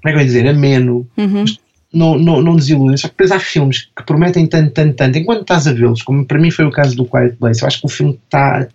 [0.00, 1.44] como é que eu ia dizer, ameno, uhum
[1.92, 2.96] não, não, não desiludem.
[2.96, 5.18] Só que depois há filmes que prometem tanto, tanto, tanto.
[5.18, 7.80] Enquanto estás a vê-los, como para mim foi o caso do Quiet Place, eu acho
[7.80, 8.68] que o filme está.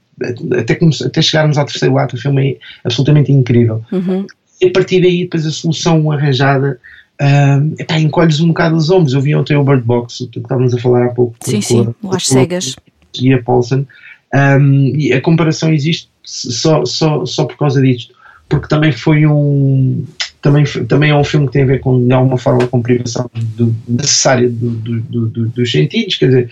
[0.57, 3.83] Até, até chegarmos ao terceiro ato, o filme é absolutamente incrível.
[3.91, 4.27] Uhum.
[4.63, 6.79] E a partir daí, depois a solução arranjada.
[7.21, 9.13] Uh, epá, encolhes um bocado os ombros.
[9.13, 11.35] Eu vi ontem o Bird Box, que estávamos a falar há pouco.
[11.41, 12.75] Sim, sim, o As Cegas.
[13.19, 13.85] E a Paulson.
[14.33, 18.13] Um, e a comparação existe só, só, só por causa disto.
[18.49, 20.05] Porque também foi um
[20.41, 23.29] também, também é um filme que tem a ver com, de alguma forma, com privação
[23.33, 26.49] do, necessária do, do, do, dos sentidos, quer dizer,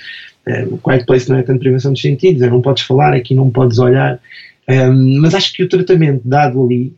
[0.47, 3.35] é, o Quiet Place não é tanto privação dos sentidos, é, não podes falar, aqui
[3.35, 4.17] não podes olhar,
[4.65, 6.93] é, mas acho que o tratamento dado ali,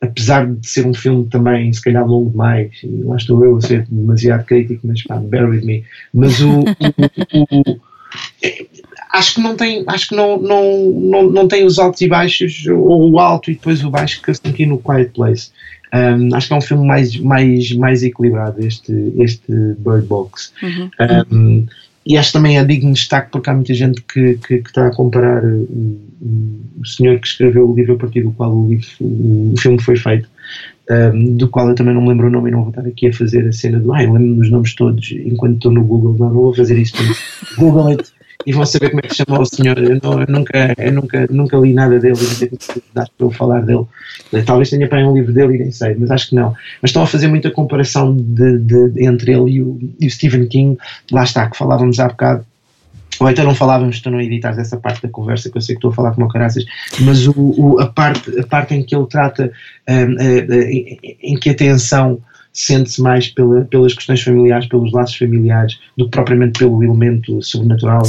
[0.00, 3.60] apesar de ser um filme também, se calhar, longo demais, e lá estou eu a
[3.60, 7.80] ser demasiado crítico, mas pá, bear with me, mas o, o, o
[8.42, 8.66] é,
[9.12, 12.66] acho que não tem, acho que não, não, não, não tem os altos e baixos,
[12.66, 15.50] ou o alto e depois o baixo que eu aqui no Quiet Place.
[15.92, 20.52] Um, acho que é um filme mais, mais, mais equilibrado, este, este Bird Box.
[20.62, 20.90] Uhum.
[21.32, 21.66] Um,
[22.08, 24.86] e acho também é digno de destaque porque há muita gente que, que, que está
[24.86, 26.00] a comparar o,
[26.80, 29.94] o, senhor que escreveu o livro a partir do qual o, livro, o, filme foi
[29.94, 30.26] feito,
[30.90, 33.08] um, do qual eu também não me lembro o nome e não vou estar aqui
[33.08, 33.92] a fazer a cena do.
[33.92, 36.16] Ai, ah, lembro-me dos nomes todos enquanto estou no Google.
[36.18, 36.94] Não, não vou fazer isso.
[37.58, 39.78] Google it e vão saber como é que chama o senhor.
[39.78, 43.30] Eu, não, eu, nunca, eu nunca, nunca li nada dele, não tenho possibilidade para eu
[43.30, 43.86] falar dele.
[44.46, 46.54] Talvez tenha para um livro dele e nem sei, mas acho que não.
[46.80, 50.46] Mas estão a fazer muita comparação de, de, entre ele e o, e o Stephen
[50.46, 50.78] King,
[51.10, 52.44] lá está, que falávamos há bocado
[53.20, 55.78] ou então não falávamos, tu não editas essa parte da conversa, que eu sei que
[55.78, 56.64] estou a falar com o caraças,
[57.00, 59.50] mas o, o, a, parte, a parte em que ele trata,
[59.88, 62.20] um, uh, em, em, que a tensão
[62.58, 68.02] sente-se mais pela, pelas questões familiares, pelos laços familiares, do que propriamente pelo elemento sobrenatural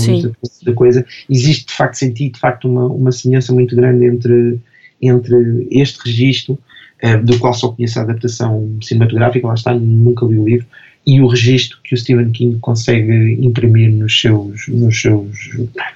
[0.64, 1.06] da coisa.
[1.30, 4.60] Existe de facto sentido, de facto, uma, uma semelhança muito grande entre,
[5.00, 6.58] entre este registro,
[7.00, 10.66] eh, do qual só conheço a adaptação cinematográfica, lá está, nunca li o livro,
[11.06, 15.30] e o registro que o Stephen King consegue imprimir nos seus, nos seus,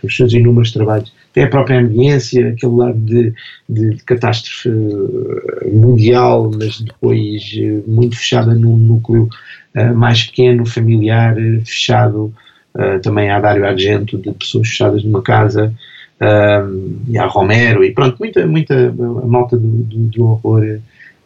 [0.03, 1.11] nos seus inúmeros trabalhos.
[1.34, 3.34] Tem a própria ambiência, aquele lado de,
[3.67, 9.28] de, de catástrofe eh, mundial, mas depois eh, muito fechada num núcleo
[9.74, 12.34] eh, mais pequeno, familiar, fechado.
[12.78, 15.74] eh, também há Dário Argento, de pessoas fechadas numa casa,
[16.22, 18.91] um, e há Romero, e pronto, muita, muita
[19.26, 20.80] malta do, do, do horror,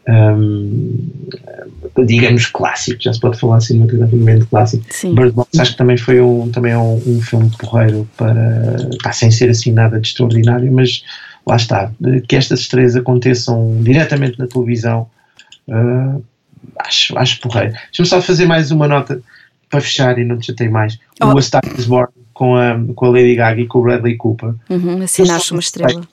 [0.08, 1.10] um,
[2.06, 4.86] digamos, clássico, já se pode falar cinematograficamente clássico.
[4.90, 5.16] Sim.
[5.16, 9.12] Bird Box acho que também foi um, também é um, um filme porreiro para, pá,
[9.12, 11.04] sem ser assim nada de extraordinário, mas
[11.46, 11.92] lá está,
[12.28, 15.08] que estas estreias aconteçam diretamente na televisão,
[15.68, 16.24] uh,
[16.80, 17.74] acho, acho porreiro.
[17.74, 19.22] Deixa-me só fazer mais uma nota
[19.70, 21.00] para fechar e não te chatei mais.
[21.22, 21.34] Oh.
[21.34, 24.16] O A Star is Born com a, com a Lady Gaga e com o Bradley
[24.16, 24.54] Cooper.
[24.70, 26.08] Uhum, assinaste uma estrela.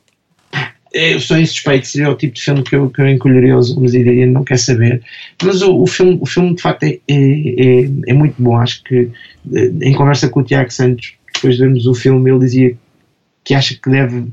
[0.95, 4.05] Eu sou insuspeito, seria o tipo de filme que eu, que eu encolheria os e
[4.05, 5.03] diria não quer saber.
[5.43, 8.57] Mas o, o, filme, o filme, de facto, é, é, é, é muito bom.
[8.57, 9.11] Acho que,
[9.53, 12.77] eh, em conversa com o Tiago Santos, depois de vermos o filme, ele dizia
[13.43, 14.27] que acha que deve.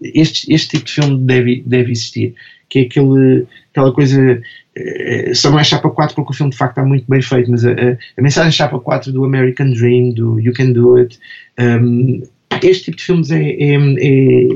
[0.00, 2.34] Este, este tipo de filme deve, deve existir.
[2.68, 4.40] Que é aquele, aquela coisa.
[4.76, 7.50] eh, Só não é chapa 4 porque o filme de facto está muito bem feito,
[7.50, 11.18] mas a, a, mensagem chapa 4 do American Dream, do You Can Do It,
[11.58, 12.22] um,
[12.62, 14.48] este tipo de filmes é, é, é,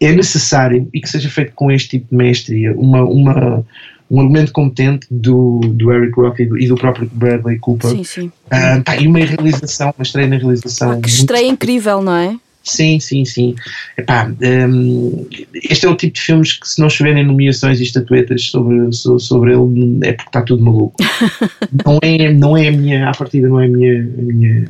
[0.00, 3.64] é necessário e que seja feito com este tipo de mestria, uma, uma,
[4.10, 7.90] um argumento competente do, do Eric Roth e do, e do próprio Bradley Cooper.
[7.90, 8.32] Sim, sim.
[8.50, 10.92] Ah, pá, e uma realização, uma estreia na realização.
[10.92, 12.36] Ah, que estreia incrível, não é?
[12.62, 13.54] Sim, sim, sim.
[13.96, 14.30] Epá,
[14.68, 18.92] hum, este é o tipo de filmes que, se não choverem nomeações e estatuetas sobre,
[18.92, 20.94] so- sobre ele, é porque está tudo maluco.
[21.84, 24.64] não, é, não é a minha, à partida, não é a minha, a minha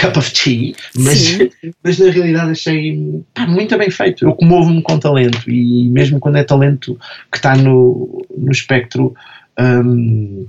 [0.00, 1.50] cup of tea, mas, Sim.
[1.82, 4.24] mas na realidade achei pá, muito bem feito.
[4.26, 6.98] Eu comovo-me com talento e mesmo quando é talento
[7.30, 9.14] que está no, no espectro.
[9.58, 10.46] hum,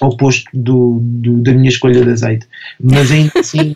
[0.00, 2.46] oposto do, do- da minha escolha de azeite,
[2.80, 3.74] mas ainda assim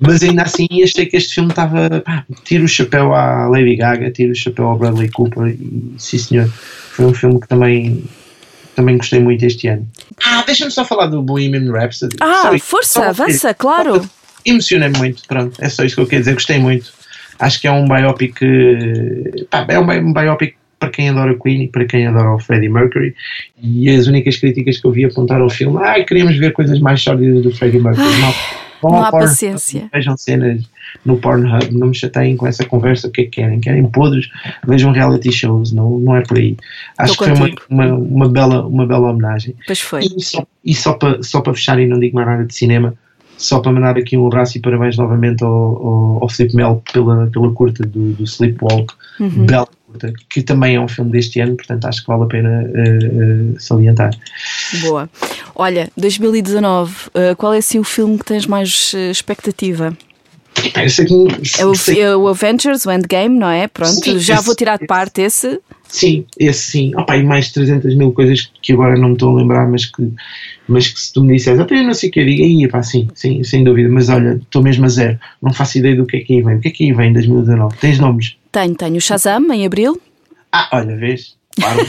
[0.00, 2.00] mas ainda assim achei que este filme estava.
[2.02, 6.18] pá, Tiro o chapéu à Lady Gaga, tiro o chapéu ao Bradley Cooper e sim
[6.18, 8.04] senhor, foi um filme que também,
[8.76, 9.86] também gostei muito este ano.
[10.24, 12.16] Ah, deixa-me só falar do Bohemian Rhapsody.
[12.20, 14.08] Ah, Sorry, força, avança, claro.
[14.44, 16.92] Emocionei-me muito, pronto, é só isso que eu quero dizer, gostei muito.
[17.40, 18.36] Acho que é um biopic.
[19.50, 22.68] Pá, é um, um biopic para quem adora Queen e para quem adora o Freddie
[22.68, 23.14] Mercury.
[23.62, 27.02] E as únicas críticas que eu vi apontar ao filme, ah, queríamos ver coisas mais
[27.02, 28.06] sólidas do Freddie Mercury.
[28.80, 29.90] Vão não ao há Pornhub, paciência.
[29.92, 30.62] Vejam cenas
[31.04, 33.60] no Pornhub, não me chateiem com essa conversa, o que é que querem?
[33.60, 34.28] Querem podres?
[34.66, 36.56] Vejam reality shows, não, não é por aí.
[36.96, 39.54] Acho que foi uma, uma, uma, bela, uma bela homenagem.
[39.66, 40.02] Pois foi.
[40.04, 42.94] E só, e só para só para fechar, e não digo mais nada de cinema,
[43.36, 47.26] só para mandar aqui um abraço e parabéns novamente ao, ao, ao Filipe Melo pela,
[47.26, 49.46] pela curta do, do Sleepwalk, Uhum.
[49.46, 52.62] bela curta, que também é um filme deste ano, portanto acho que vale a pena
[52.74, 54.10] eh, eh, salientar.
[54.82, 55.08] Boa.
[55.54, 59.96] Olha, 2019, uh, qual é assim o filme que tens mais uh, expectativa?
[60.82, 61.14] Eu sei que,
[61.60, 63.68] É o, é o Avengers, o Endgame, não é?
[63.68, 64.88] Pronto, Sim, já esse- vou tirar de esse.
[64.88, 65.60] parte esse.
[65.88, 66.94] Sim, esse sim.
[66.96, 70.12] Opa, e mais 300 mil coisas que agora não me estou a lembrar, mas que,
[70.68, 72.68] mas que se tu me disseres, até eu não sei o que, eu digo, aí,
[72.68, 76.04] pá, sim, sim, sem dúvida, mas olha, estou mesmo a zero, não faço ideia do
[76.04, 76.56] que é que aí vem.
[76.56, 77.76] O que é que aí vem em 2019?
[77.78, 78.36] Tens nomes?
[78.52, 80.00] Tenho, tenho o Shazam em abril.
[80.52, 81.36] Ah, olha, vês?
[81.58, 81.86] Claro.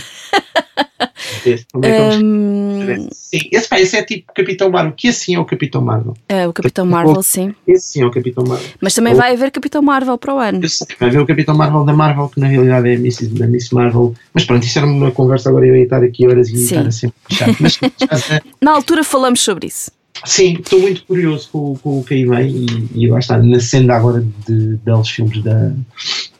[1.46, 3.08] Esse, é escrever?
[3.14, 6.14] Sim, esse, pá, esse é tipo Capitão Marvel, que assim é o Capitão Marvel.
[6.28, 7.54] é, o Capitão Marvel, sim.
[7.68, 8.68] Esse sim é o Capitão Marvel.
[8.82, 10.60] Mas também vai haver Capitão Marvel para o ano.
[10.64, 13.18] Eu sei, vai ver o Capitão Marvel da Marvel, que na realidade é a Miss,
[13.32, 14.14] da Miss Marvel.
[14.34, 16.88] Mas pronto, isso era uma conversa, agora eu ia estar aqui horas e ia estar
[16.88, 17.12] assim.
[17.60, 17.74] Mas
[18.20, 19.92] já- Na altura falamos sobre isso.
[20.26, 23.60] Sim, estou muito curioso com, com o que aí vem e, e lá está, na
[23.60, 25.72] senda agora de belos filmes da,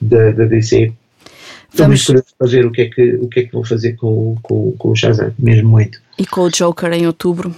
[0.02, 0.92] da, da DC.
[1.72, 3.64] Estou Vamos- muito curioso para ver o que é que, o que, é que vou
[3.66, 6.02] fazer com, com, com o Shazam, mesmo muito.
[6.18, 7.54] E com o Joker em outubro,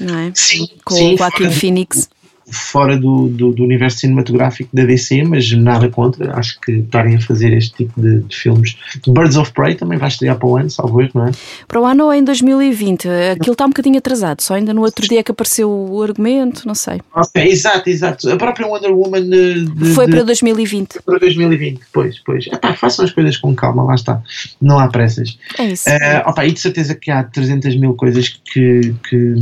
[0.00, 0.32] não é?
[0.34, 2.08] Sim, Com sim o Joaquin Phoenix.
[2.52, 6.34] Fora do, do, do universo cinematográfico da DC, mas nada contra.
[6.36, 8.76] Acho que estarem a fazer este tipo de, de filmes.
[9.08, 11.30] Birds of Prey também vai estrear para o ano, salvo erro, não é?
[11.66, 13.08] Para o ano ou em 2020.
[13.32, 14.40] Aquilo está um bocadinho atrasado.
[14.42, 17.00] Só ainda no outro dia que apareceu o argumento, não sei.
[17.14, 18.30] Ok, exato, exato.
[18.30, 21.00] A própria Wonder Woman eh, de, Foi de- para 2020.
[21.04, 22.46] para 2020, pois, pois.
[22.46, 24.22] Epá, façam as coisas com calma, lá está.
[24.60, 25.38] Não há pressas.
[25.58, 25.88] É isso.
[25.88, 29.34] Eh, opa, e de certeza que há 300 mil coisas que, que,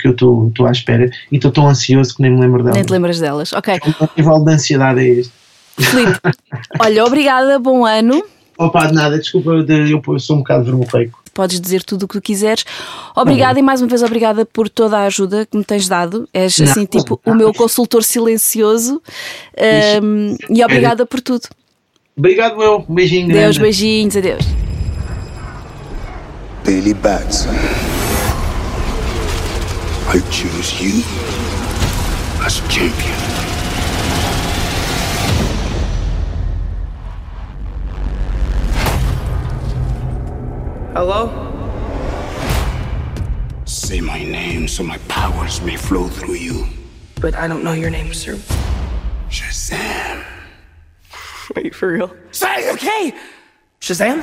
[0.00, 2.74] que eu estou à espera e estou tão ansioso que nem me lembro delas.
[2.76, 3.52] Nem te lembras delas.
[3.52, 3.78] Ok.
[4.00, 5.32] O nível de ansiedade é este.
[5.78, 6.18] Filipe,
[6.80, 8.22] olha, obrigada, bom ano.
[8.58, 11.22] Opa, de nada, desculpa, de- eu, eu sou um bocado verborreico.
[11.34, 12.64] podes dizer tudo o que tu quiseres.
[13.14, 16.26] Obrigada e mais uma vez obrigada por toda a ajuda que me tens dado.
[16.32, 17.34] És Não, assim, tipo, não.
[17.34, 19.02] o meu consultor silencioso.
[20.02, 21.46] Um, e obrigada por tudo.
[22.16, 22.86] Obrigado, eu.
[22.88, 23.60] Um beijinho Deus, grande.
[23.60, 24.44] beijinhos, adeus.
[26.64, 27.50] Billy Batson.
[30.14, 31.02] I choose you
[32.68, 33.18] champion.
[40.94, 41.30] Hello?
[43.64, 46.66] Say my name so my powers may flow through you.
[47.20, 48.38] But I don't know your name, sir.
[49.28, 50.24] Shazam.
[51.56, 52.14] Wait, for real?
[52.30, 53.12] Say, okay!
[53.80, 54.22] Shazam?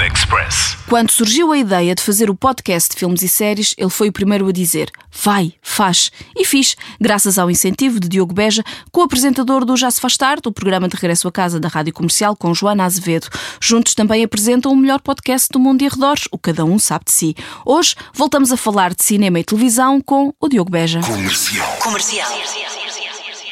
[0.00, 0.76] Express.
[0.88, 4.12] Quando surgiu a ideia de fazer o podcast de filmes e séries, ele foi o
[4.12, 6.12] primeiro a dizer: vai, faz.
[6.36, 10.52] E fiz, graças ao incentivo de Diogo Beja, co-apresentador do Já Se Faz Tarde, o
[10.52, 13.28] programa de regresso a casa da Rádio Comercial com Joana Azevedo.
[13.60, 17.12] Juntos também apresentam o melhor podcast do mundo e arredores, o Cada Um Sabe de
[17.12, 17.36] Si.
[17.66, 21.00] Hoje voltamos a falar de cinema e televisão com o Diogo Beja.
[21.00, 22.30] Comercial.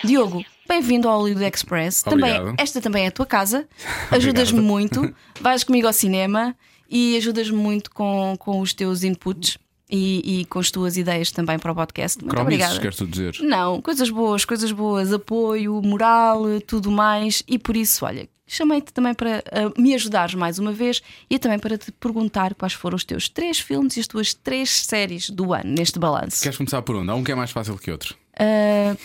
[0.04, 2.02] Diogo, bem-vindo ao Hollywood Express.
[2.02, 3.66] Também, esta também é a tua casa.
[4.10, 5.14] Ajudas-me muito.
[5.40, 6.56] Vais comigo ao cinema
[6.90, 9.58] e ajudas-me muito com, com os teus inputs
[9.90, 12.18] e, e com as tuas ideias também para o podcast.
[12.18, 12.80] Muito Cromices, obrigada.
[12.80, 13.36] queres tu dizer?
[13.40, 17.42] Não, coisas boas, coisas boas, apoio, moral, tudo mais.
[17.46, 21.58] E por isso, olha, chamei-te também para ah, me ajudares mais uma vez e também
[21.58, 25.52] para te perguntar quais foram os teus três filmes e as tuas três séries do
[25.52, 26.42] ano neste balanço.
[26.42, 27.10] Queres começar por onde?
[27.10, 28.14] Há um que é mais fácil que outro.
[28.38, 28.96] Ah,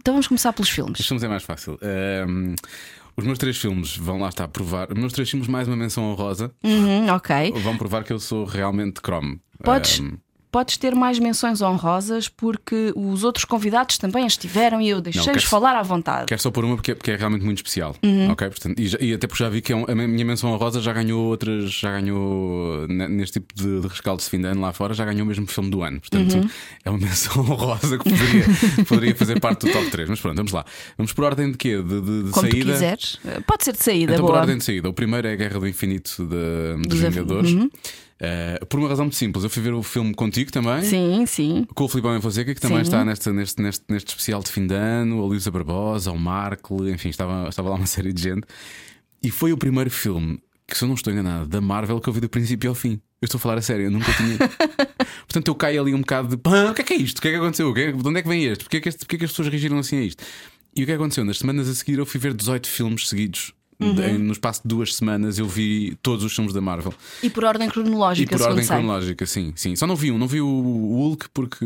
[0.00, 1.06] então vamos começar pelos Os filmes.
[1.06, 1.78] filmes é mais fácil.
[1.82, 2.54] Ahm,
[3.16, 4.90] os meus três filmes vão lá estar a provar.
[4.90, 7.52] Os meus três filmes, mais uma menção honrosa, Uhum, ok.
[7.62, 9.40] vão provar que eu sou realmente Chrome.
[9.62, 10.14] Podes, Ahm,
[10.50, 15.76] podes ter mais menções honrosas porque os outros convidados também estiveram e eu deixei-os falar
[15.76, 16.26] à vontade.
[16.26, 17.94] Quero só pôr uma porque é, porque é realmente muito especial.
[18.02, 18.30] Uhum.
[18.30, 18.48] Ok?
[18.48, 20.80] Portanto, e, já- e até porque já vi que é um- a minha menção honrosa
[20.80, 24.60] já ganhou outras, já ganhou ne- neste tipo de, de rescaldo de fim de ano
[24.60, 26.00] lá fora, já ganhou o mesmo filme do ano.
[26.00, 26.50] Portanto, Uhum.
[26.84, 28.44] é uma menção honrosa que poderia,
[28.88, 30.08] poderia fazer parte do top 3.
[30.08, 30.64] Mas pronto, vamos lá.
[30.98, 31.76] Vamos por ordem de quê?
[31.76, 32.72] De, de- de Como tu saída.
[32.72, 33.18] quiseres.
[33.46, 34.40] Pode ser de saída, Então, por boa.
[34.40, 37.54] ordem de saída, o primeiro é a Guerra do Infinito de- dos Dos Vingadores.
[38.20, 40.82] Uh, por uma razão muito simples, eu fui ver o filme contigo também.
[40.82, 41.66] Sim, sim.
[41.74, 42.82] Com o Filipão em Fonseca, que também Sim.
[42.82, 46.86] está neste, neste, neste, neste especial de fim de ano, a Luísa Barbosa, o Marco,
[46.86, 48.46] enfim, estava, estava lá uma série de gente.
[49.22, 52.12] E foi o primeiro filme, que se eu não estou enganado, da Marvel que eu
[52.12, 53.00] vi do princípio ao fim.
[53.22, 54.36] Eu estou a falar a sério, eu nunca tinha.
[55.26, 57.18] Portanto, eu caio ali um bocado de pã, o que é que é isto?
[57.18, 57.72] O que é que aconteceu?
[57.72, 58.64] Que é- De onde é que vem este?
[58.64, 60.22] Porquê é que, este, porquê é que as pessoas reagiram assim a isto?
[60.74, 61.24] E o é que aconteceu?
[61.24, 63.52] Nas semanas a seguir eu fui ver 18 filmes seguidos.
[63.80, 64.18] Uhum.
[64.18, 66.92] No espaço de duas semanas eu vi todos os filmes da Marvel.
[67.22, 69.74] E por ordem E cronológica, por segundo ordem cronológica, sim, sim.
[69.76, 71.64] Só não vi um, não vi o Hulk porque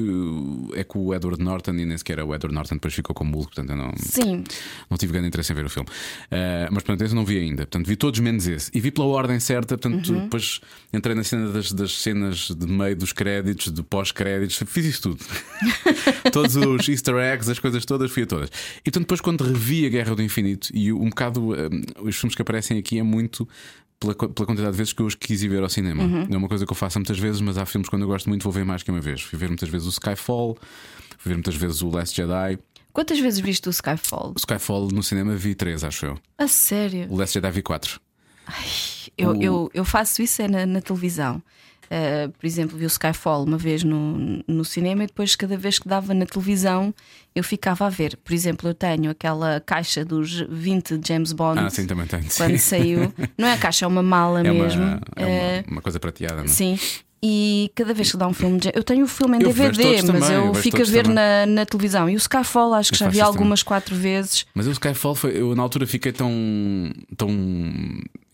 [0.74, 3.36] é com o Edward Norton e nem sequer é o Edward Norton, depois ficou como
[3.36, 4.44] Hulk, portanto eu não, Sim.
[4.90, 5.88] não tive grande interesse em ver o filme.
[6.30, 7.62] Ah, mas portanto, esse eu não vi ainda.
[7.66, 8.70] Portanto, vi todos menos esse.
[8.74, 10.20] E vi pela ordem certa, portanto, Uhum.
[10.24, 10.60] depois
[10.92, 15.24] entrei na cena das, das cenas de meio dos créditos, de pós-créditos, fiz isso tudo.
[16.32, 18.48] todos os easter eggs, as coisas todas, fui a todas.
[18.80, 22.34] E portanto, depois quando revi a Guerra do Infinito e um bocado ah, os filmes
[22.34, 23.48] que aparecem aqui é muito.
[23.98, 26.02] Pela, pela quantidade de vezes que eu os quis ir ver ao cinema.
[26.02, 26.26] Uhum.
[26.30, 28.42] É uma coisa que eu faço muitas vezes, mas há filmes quando eu gosto muito
[28.42, 29.22] vou ver mais que uma vez.
[29.22, 30.58] Fui ver muitas vezes o Skyfall,
[31.16, 32.58] fui ver muitas vezes o Last Jedi.
[32.92, 34.32] Quantas vezes viste o Skyfall?
[34.34, 36.18] O Skyfall no cinema vi três, acho eu.
[36.36, 37.06] A sério?
[37.08, 37.98] O Last Jedi vi quatro.
[39.16, 41.42] Eu, O- eu, eu faço isso é na, na televisão.
[41.90, 45.78] Uh, por exemplo, vi o Skyfall uma vez no, no cinema e depois, cada vez
[45.78, 46.94] que dava na televisão,
[47.34, 48.16] eu ficava a ver.
[48.24, 51.60] Por exemplo, eu tenho aquela caixa dos 20 James Bond.
[51.60, 52.24] Ah, sim, também tenho.
[52.36, 52.58] Quando sim.
[52.58, 53.12] saiu.
[53.38, 54.82] Não é a caixa, é uma mala É, uma, mesmo.
[55.16, 56.48] é Uh, uma, uma coisa prateada, não é?
[56.48, 56.78] Sim.
[57.26, 58.70] E cada vez que dá um filme de...
[58.74, 61.14] Eu tenho o filme em Eu DVD, mas também, eu eu fico a ver também.
[61.14, 62.10] na, na televisão.
[62.10, 64.44] E o Skyfall acho que Eu já vi algumas quatro vezes.
[64.54, 65.40] Mas o Skyfall foi.
[65.40, 66.30] Eu na altura fiquei tão.
[67.16, 67.30] tão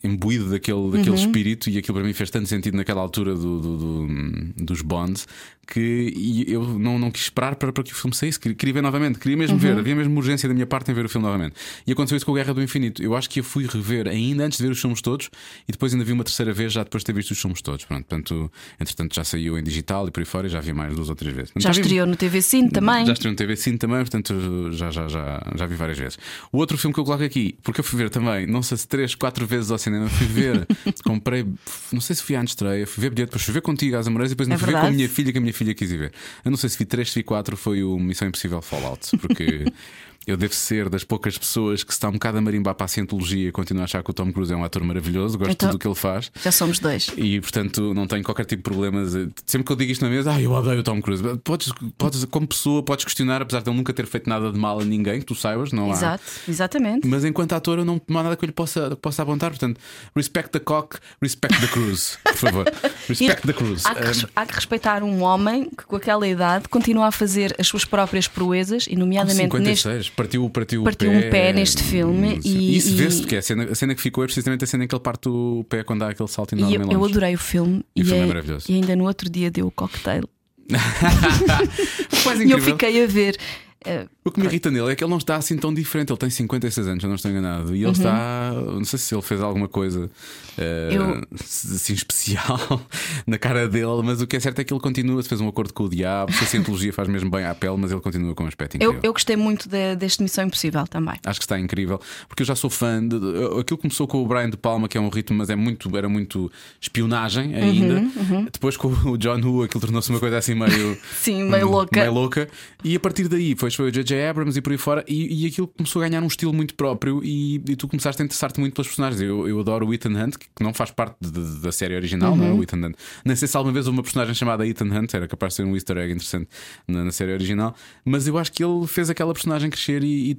[0.03, 1.15] imbuído daquele, daquele Uhum.
[1.17, 5.27] espírito e aquilo para mim fez tanto sentido naquela altura do, do- do- dos Bonds
[5.67, 8.39] que eu não, não quis esperar para, para que o filme saísse.
[8.41, 9.61] Queria, ver novamente, queria mesmo Uhum.
[9.61, 11.55] ver, havia mesmo urgência da minha parte em ver o filme novamente.
[11.87, 13.03] E aconteceu isso com a Guerra do Infinito.
[13.03, 15.31] Eu acho que eu fui rever ainda antes de ver os filmes todos
[15.69, 17.85] e depois ainda vi uma terceira vez já depois de ter visto os filmes todos.
[17.85, 18.51] Pronto, portanto,
[18.81, 21.15] entretanto já saiu em digital e por aí fora e já vi mais duas ou
[21.15, 21.53] três vezes.
[21.57, 23.07] Já vi- estreou no TV Cine também.
[23.07, 26.19] já estreou no TV Cine também, portanto já, já, já, já vi várias vezes.
[26.51, 28.89] O outro filme que eu coloco aqui, porque eu fui ver também, não sei se
[28.89, 30.67] três, quatro vezes ao cinema, fui ver,
[31.05, 31.47] comprei,
[31.93, 34.33] não sei se fui à estreia, fui ver bilhete, depois fui ver contigo às Amoreiras
[34.33, 35.97] e depois É fui ver com a minha filha, que a minha filha quis ir
[35.97, 36.13] ver.
[36.45, 39.65] Eu não sei se vi três, se vi quatro, foi o Missão Impossível Fallout, porque
[40.27, 42.89] eu devo ser das poucas pessoas que se está um bocado a marimbar para a
[42.89, 45.68] cientologia e continua a achar que o Tom Cruise é um ator maravilhoso, gosto Então-
[45.68, 46.31] de tudo o que ele faz.
[46.43, 47.11] Já somos dois.
[47.16, 49.12] E portanto não tenho qualquer tipo de problemas.
[49.47, 51.23] Sempre que eu digo isto na mesa, ah, eu odeio o Tom Cruise.
[51.43, 54.79] Podes, podes, como pessoa, podes questionar, apesar de ele nunca ter feito nada de mal
[54.81, 55.95] a ninguém, que tu saibas, não há.
[55.95, 57.07] Exato, exatamente.
[57.07, 59.51] Mas enquanto ator, eu não, não há nada que eu lhe possa, possa apontar.
[59.51, 59.81] Portanto,
[60.14, 62.66] respect the cock, respect the cruise, por favor.
[63.09, 63.83] Respect the cruise.
[63.85, 67.66] Há que, há que respeitar um homem que, com aquela idade, continua a fazer as
[67.66, 70.10] suas próprias proezas, e nomeadamente neste.
[70.17, 73.37] 56, partiu, partiu, Partiu o um pé, pé neste filme e- Isso vê-se, e- porque
[73.37, 75.65] a cena, a cena que ficou é precisamente a cena em que ele parte o
[75.69, 76.77] pé quando dá aquele salto E enorme.
[76.77, 77.13] eu, em eu longe.
[77.13, 78.67] adorei o filme E o filme é é- maravilhoso.
[78.71, 80.29] e ainda no outro dia deu o cocktail.
[82.47, 83.37] E eu fiquei a ver.
[83.85, 86.11] Eh, O que me irrita nele é que ele não está assim tão diferente.
[86.11, 87.74] Ele tem 56 anos, eu não estou enganado.
[87.74, 88.53] E ele está.
[88.53, 90.11] Não sei se ele fez alguma coisa
[90.59, 92.81] eh, Eu- assim especial
[93.26, 95.22] na cara dele, mas o que é certo é que ele continua.
[95.22, 97.76] Se fez um acordo com o diabo, se a cientologia faz mesmo bem à pele,
[97.78, 98.97] mas ele continua com um aspecto incrível.
[98.97, 101.14] eu, eu gostei muito de- deste Missão Impossível também.
[101.24, 103.16] Acho que está incrível, porque eu já sou fã de,
[103.59, 106.09] aquilo começou com o Brian de Palma, que é um ritmo, mas é muito, era
[106.09, 106.51] muito
[106.81, 107.95] espionagem ainda.
[108.01, 111.99] Uhum, Depois com o John Woo, aquilo tornou-se uma coisa assim meio Sim, meio louca.
[112.01, 112.49] meio louca.
[112.85, 114.29] E a partir daí foi, foi o J.J.
[114.29, 117.21] Abrams e por aí fora, e, e aquilo começou a ganhar um estilo muito próprio.
[117.25, 119.21] E, e tu começaste a interessar-te muito pelos personagens.
[119.21, 122.37] Eu, eu adoro o Ethan Hunt, que não faz parte de- de- da série original,
[122.37, 122.53] não é?
[122.53, 122.95] O Ethan Hunt.
[123.25, 125.64] Nem sei se alguma vez houve uma personagem chamada Ethan Hunt, era capaz de ser
[125.64, 126.49] um easter egg interessante
[126.87, 130.39] na, na série original, mas eu acho que ele fez aquela personagem crescer e, e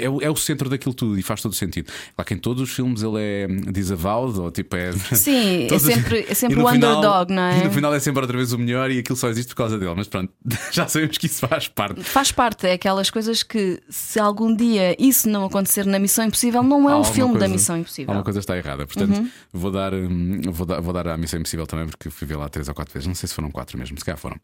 [0.00, 1.90] é, o- é o centro daquilo tudo e faz todo o sentido.
[2.14, 4.92] Claro que em todos os filmes ele é disavowed, ou tipo é.
[5.14, 7.60] Sim, é sempre, é sempre o final- underdog, não é?
[7.60, 9.78] E no final é sempre outra vez o melhor e aquilo só existe por causa
[9.78, 9.94] dele.
[9.96, 10.32] Mas pronto,
[10.72, 12.02] já sabemos que isso faz parte.
[12.02, 16.62] Faz parte, é aquelas coisas que, se algum dia isso não acontecer na Missão Impossível,
[16.62, 18.10] não é um filme da coisa- Missão Impossível.
[18.10, 18.86] Alguma coisa está errada.
[18.86, 19.30] Portanto, Uhum.
[19.52, 22.48] vou, dar, hum, vou, dar, vou dar à Missão Impossível também, porque fui ver lá
[22.48, 23.06] três ou quatro vezes.
[23.06, 24.36] Não sei se foram quatro mesmo, se calhar foram.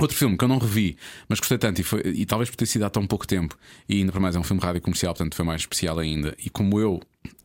[0.00, 0.96] Outro filme que eu não revi,
[1.28, 3.56] mas gostei tanto, e, foi- e talvez por ter sido há tão pouco tempo,
[3.88, 6.36] e ainda para mais é um filme rádio comercial, portanto foi mais especial ainda.
[6.44, 7.00] E como eu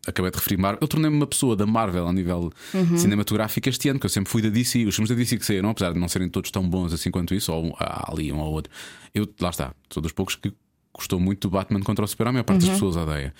[0.05, 2.97] acabei de referir, Marvel, eu tornei-me uma pessoa da Marvel a nível Uhum.
[2.97, 4.85] cinematográfico este ano, que eu sempre fui da DC.
[4.85, 7.33] Os filmes da DC que saíram, apesar de não serem todos tão bons assim quanto
[7.33, 8.71] isso, ou há ali um ou outro,
[9.13, 10.51] eu lá está, sou dos poucos que
[10.93, 13.33] gostou muito do Batman contra o Superman, a maior parte das pessoas odeia.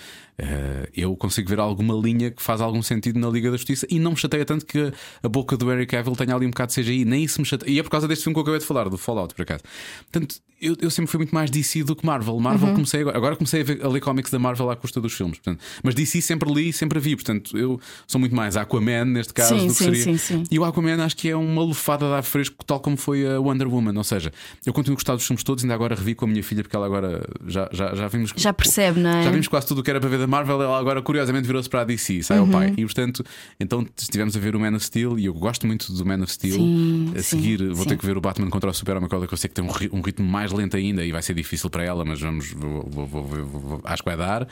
[0.44, 4.00] Eh, eu consigo ver alguma linha que faz algum sentido na Liga da Justiça e
[4.00, 6.82] não me chateia tanto que a boca do Henry Cavill tenha ali um bocado de
[6.82, 7.70] CGI, nem isso me chateia.
[7.72, 9.64] E é por causa deste filme que eu acabei de falar, do Fallout, por acaso.
[10.12, 12.40] Portanto, eu, eu sempre fui muito mais DC do que Marvel.
[12.40, 15.14] Marvel comecei agora, agora comecei a, ver, a ler cómics da Marvel à custa dos
[15.14, 15.38] filmes.
[15.40, 17.16] Portanto, mas DC sempre li e sempre vi.
[17.16, 20.04] Portanto, eu sou muito mais Aquaman neste caso Sim, do que sim, seria.
[20.04, 20.44] sim, sim.
[20.52, 23.40] E o Aquaman acho que é uma lufada de ar fresco, tal como foi a
[23.40, 23.98] Wonder Woman.
[23.98, 24.32] Ou seja,
[24.64, 26.76] eu continuo a gostar dos filmes todos, ainda agora revi com a minha filha, porque
[26.76, 28.32] ela agora já, já, já vimos.
[28.36, 29.24] Já percebe, não é?
[29.24, 31.70] Já vimos quase tudo o que era para ver da Marvel, ela agora curiosamente virou-se
[31.70, 32.46] para a DC, sai Uhum.
[32.46, 32.74] ao pai.
[32.78, 33.24] E portanto,
[33.60, 36.32] então estivemos a ver o Man of Steel e eu gosto muito do Man of
[36.32, 36.56] Steel.
[36.56, 37.90] Sim, a sim, seguir, vou sim.
[37.90, 39.90] ter que ver o Batman contra o Super-Homem, que eu sei que tem um, ri-
[39.92, 43.08] um ritmo mais lento ainda e vai ser difícil para ela, mas vamos, vou- vou-
[43.24, 44.48] vou- acho que vai dar.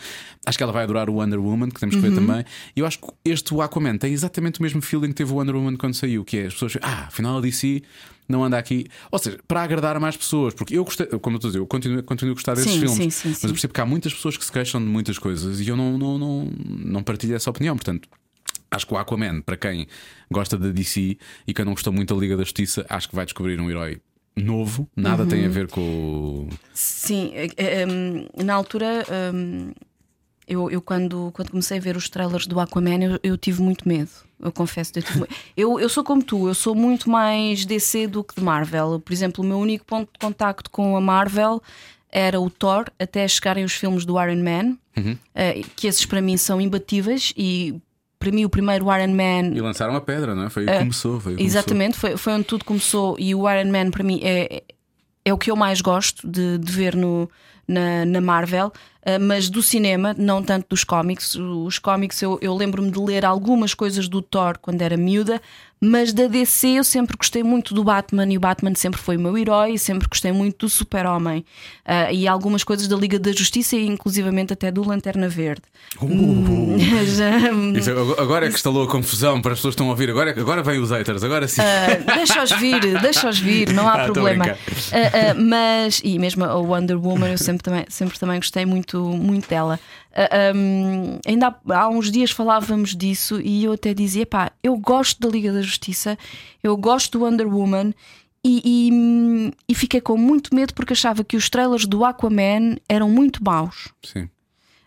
[0.45, 2.15] Acho que ela vai adorar o Wonder Woman, que temos que ver Uhum.
[2.27, 2.43] também.
[2.75, 5.55] E eu acho que este Aquaman tem exatamente o mesmo feeling que teve o Wonder
[5.55, 7.81] Woman quando saiu, que é as pessoas, ah, afinal a DC
[8.29, 8.85] não anda aqui.
[9.11, 11.59] Ou seja, para agradar a mais pessoas, porque eu gostei, como eu estou a dizer,
[11.59, 13.85] eu continuo, continuo a gostar desses Sim, filmes, sim, sim, mas eu percebo que há
[13.85, 16.51] muitas pessoas que se queixam de muitas coisas e eu não, não, não,
[16.85, 17.75] não partilho essa opinião.
[17.75, 18.07] Portanto,
[18.71, 19.87] acho que o Aquaman, para quem
[20.31, 21.17] gosta da DC
[21.47, 23.99] e quem não gostou muito da Liga da Justiça, acho que vai descobrir um herói
[24.35, 25.45] novo, nada tem Uhum.
[25.47, 26.49] a ver com.
[26.73, 29.03] Sim, eh, eh, um, na altura,
[29.33, 29.71] um,
[30.49, 33.87] eu, eu quando, quando comecei a ver os trailers do Aquaman, eu, eu tive muito
[33.87, 34.09] medo.
[34.41, 38.23] Eu confesso, eu, tive eu, eu sou como tu, eu sou muito mais DC do
[38.23, 38.99] que de Marvel.
[38.99, 41.61] Por exemplo, o meu único ponto de contacto com a Marvel
[42.11, 44.77] era o Thor, até chegarem os filmes do Iron Man,
[45.35, 47.31] eh, que esses para mim são imbatíveis.
[47.37, 47.75] E
[48.17, 50.49] para mim, o primeiro Iron Man E lançaram a pedra, não é?
[50.49, 51.19] Foi aí que começou.
[51.19, 53.15] Foi Exatamente, foi, foi onde tudo começou.
[53.19, 54.63] E o Iron Man, para mim, é,
[55.23, 57.29] é o que eu mais gosto de, de ver no,
[57.69, 58.71] na, na Marvel,
[59.05, 61.35] ah, mas do cinema, não tanto dos cómics.
[61.35, 65.41] Os cómics, eu, eu lembro-me de ler algumas coisas do Thor quando era miúda,
[65.81, 69.19] mas da DC eu sempre gostei muito do Batman e o Batman sempre foi o
[69.19, 71.45] meu herói e sempre gostei muito do Super-Homem
[71.85, 75.61] Ah, e algumas coisas da Liga da Justiça e inclusivamente até do Lanterna Verde.
[76.01, 77.79] Hum, já- começou.
[78.03, 80.09] Isso, agora é que instalou a confusão para as pessoas que estão a ouvir.
[80.09, 81.61] Agora, agora vem os haters, agora sim.
[81.61, 84.45] Ah, deixa-os vir, deixa-os vir, não há Ah, problema.
[85.37, 89.79] mas, e mesmo a Wonder Woman, eu sempre também, sempre também gostei muito, muito dela.
[90.13, 94.77] Ah, hum, ainda há, há uns dias falávamos disso e eu até dizia: pá, eu
[94.77, 96.17] gosto da Liga da Justiça,
[96.63, 97.93] eu gosto do Wonder Woman.
[98.41, 103.09] E, e, e fiquei com muito medo porque achava que os trailers do Aquaman eram
[103.09, 103.89] muito maus.
[104.01, 104.29] Sim.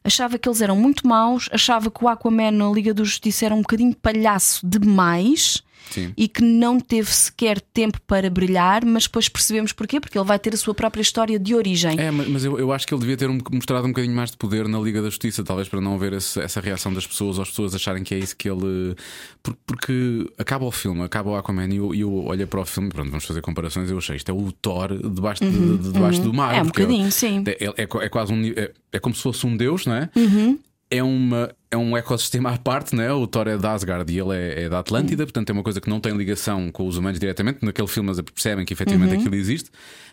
[0.02, 3.54] Achava que eles eram muito maus, achava que o Aquaman na Liga da Justiça era
[3.54, 5.62] um bocadinho palhaço demais.
[5.90, 6.12] Sim.
[6.16, 10.38] e que não teve sequer tempo para brilhar, mas depois percebemos porquê, porque ele vai
[10.38, 11.98] ter a sua própria história de origem.
[12.00, 14.36] É, mas eu, eu acho que ele devia ter um- mostrado um bocadinho mais de
[14.36, 17.42] poder na Liga da Justiça, talvez para não haver esse- essa reação das pessoas, ou
[17.42, 18.94] as pessoas acharem que é isso que ele.
[19.42, 22.88] por- Porque, acaba o filme, acaba o Aquaman e eu, eu olhei para o filme,
[22.90, 23.90] pronto, vamos fazer comparações.
[23.90, 26.54] Eu achei isto é o Thor debaixo, de- de- debaixo do mar.
[26.54, 27.42] É um bocadinho, sim.
[27.46, 28.42] É, é- é quase um.
[28.56, 30.08] É, é como se fosse um deus, não é?
[30.16, 30.58] Uhum.
[30.94, 33.10] É, uma, é um ecossistema à parte, né?
[33.10, 35.80] o Thor é de Asgard e ele é, é da Atlântida, portanto é uma coisa
[35.80, 37.60] que não tem ligação com os humanos diretamente.
[37.64, 39.20] Naquele filme eles percebem que efetivamente Uhum.
[39.20, 39.70] aquilo existe,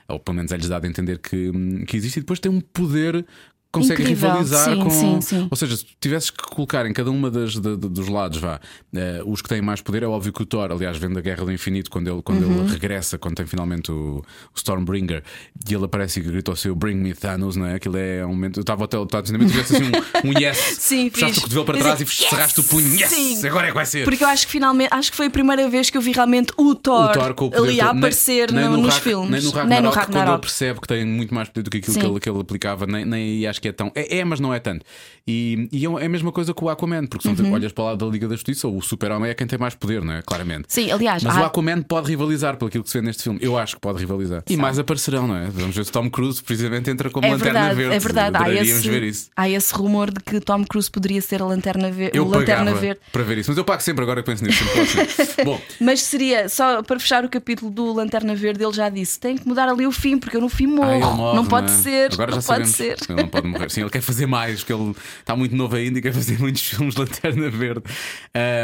[0.07, 2.61] ou pelo menos é-lhes dado a entender que, hum, que existe, e depois tem um
[2.61, 3.25] poder.
[3.71, 4.89] Consegue Incrível, rivalizar sim, com.
[4.89, 5.47] sim, sim.
[5.51, 8.59] Ou seja, se tivesses que colocar em cada uma das, de- de- dos lados, vá,
[8.95, 11.45] eh, os que têm mais poder, é óbvio que o Thor, aliás, vem da Guerra
[11.45, 12.61] do Infinito, quando ele, quando Uhum.
[12.63, 14.23] ele regressa, quando tem finalmente o, o
[14.55, 15.21] Stormbringer,
[15.69, 17.75] e ele aparece e grita ao seu Bring me Thanos, não é?
[17.75, 18.57] Aquilo é um momento.
[18.57, 21.37] Eu estava até a dizer, tivesse assim um, um yes, Sim, puxaste fiz.
[21.37, 23.47] o cotovelo para trás é, e cerraste o punho, yes, Sim.
[23.47, 24.03] agora é que vai ser.
[24.03, 26.51] Porque eu acho que finalmente, acho que foi a primeira vez que eu vi realmente
[26.57, 27.93] o Thor, o Thor com o poder ali a todo.
[27.93, 29.29] Nem- aparecer nem no- nos filmes.
[29.29, 29.51] Nem no
[29.91, 32.29] Ragnarok, quando ele percebe que tem muito mais poder do que aquilo que ele, que
[32.29, 33.91] ele aplicava, nem, nem aí acho que é tão.
[33.93, 34.85] É, é, mas não é tanto.
[35.27, 37.51] E, e é a mesma coisa com o Aquaman, porque se Uhum.
[37.53, 40.01] olhas para o lado da Liga da Justiça, o Super-Homem é quem tem mais poder,
[40.03, 40.21] não é?
[40.21, 40.65] Claramente.
[40.69, 43.37] Sim, aliás, Mas há- o Aquaman pode rivalizar pelo aquilo que se vê neste filme.
[43.41, 44.43] Eu acho que pode rivalizar.
[44.49, 45.47] E mais aparecerão, não é?
[45.49, 47.95] Vamos ver se Tom Cruise precisamente entra como é lanterna verdade, verde.
[47.95, 48.37] é verdade.
[48.37, 49.29] Há esse, ver isso.
[49.35, 52.99] há esse rumor de que Tom Cruise poderia ser a lanterna, ver, Eu lanterna verde.
[53.11, 54.63] para ver isso, mas eu pago sempre agora que penso nisso.
[55.45, 59.37] Bom, Mas seria, só para fechar o capítulo do Lanterna Verde, ele já disse: tem
[59.37, 60.89] que mudar ali o fim, porque eu no fim morro.
[60.89, 61.75] Ah, ele morre, não pode é?
[61.75, 62.13] ser.
[62.13, 62.71] Agora não pode sabemos.
[62.71, 62.97] ser.
[63.09, 63.69] Ele não pode morrer.
[63.69, 66.61] Sim, ele quer fazer mais, porque ele está muito novo ainda e quer fazer muitos
[66.63, 67.83] filmes de Lanterna Verde.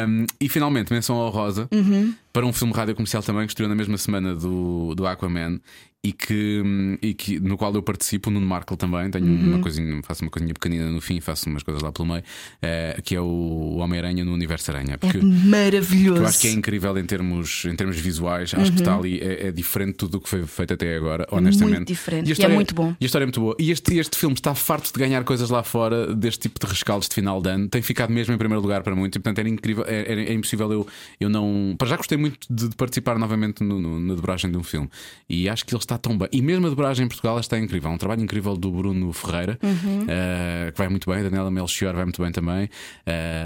[0.07, 2.13] Um, e finalmente, menção ao Rosa Uhum.
[2.31, 5.59] para um filme rádio comercial também que estreou na mesma semana do, do Aquaman.
[6.05, 6.61] E que,
[7.01, 9.09] e que no qual eu participo, no Markle também.
[9.09, 9.47] Tenho Uhum.
[9.53, 12.23] uma coisinha, faço uma coisinha pequenina no fim, faço umas coisas lá pelo meio,
[12.61, 14.93] eh, que é o Homem-Aranha no Universo Aranha.
[14.93, 16.21] É Porque maravilhoso.
[16.21, 18.53] eu acho que é incrível em termos, em termos visuais.
[18.53, 21.25] Acho que está ali, é, é diferente de tudo o que foi feito até agora,
[21.31, 21.71] honestamente.
[21.71, 21.77] Uhum.
[21.79, 22.95] muito diferente, a e é história- muito bom.
[22.99, 23.55] E a história é muito boa.
[23.59, 27.09] E este, este filme está farto de ganhar coisas lá fora deste tipo de rescaldos
[27.09, 27.67] de final de ano.
[27.67, 29.15] Tem ficado mesmo em primeiro lugar para muito.
[29.15, 30.87] E, portanto, era incrível, é, é- é impossível eu,
[31.19, 31.73] eu não.
[31.77, 34.87] Para já gostei muito de, de participar novamente no- no- na dobragem de um filme.
[35.27, 36.27] E acho que ele está tão bem.
[36.31, 37.89] E mesmo a dobragem em Portugal está incrível.
[37.91, 40.05] É um trabalho incrível do Bruno Ferreira, Uhum.
[40.07, 41.23] eh, que vai muito bem.
[41.23, 42.69] Daniela Melchior vai muito bem também.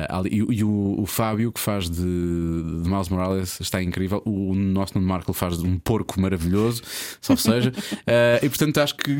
[0.09, 4.21] Ali- e, e o, o Fábio, que faz de, de Miles Morales, está incrível.
[4.25, 6.81] O nosso Nuno Marco faz de um porco maravilhoso,
[7.21, 7.71] só seja.
[8.07, 9.15] Eh, e portanto acho que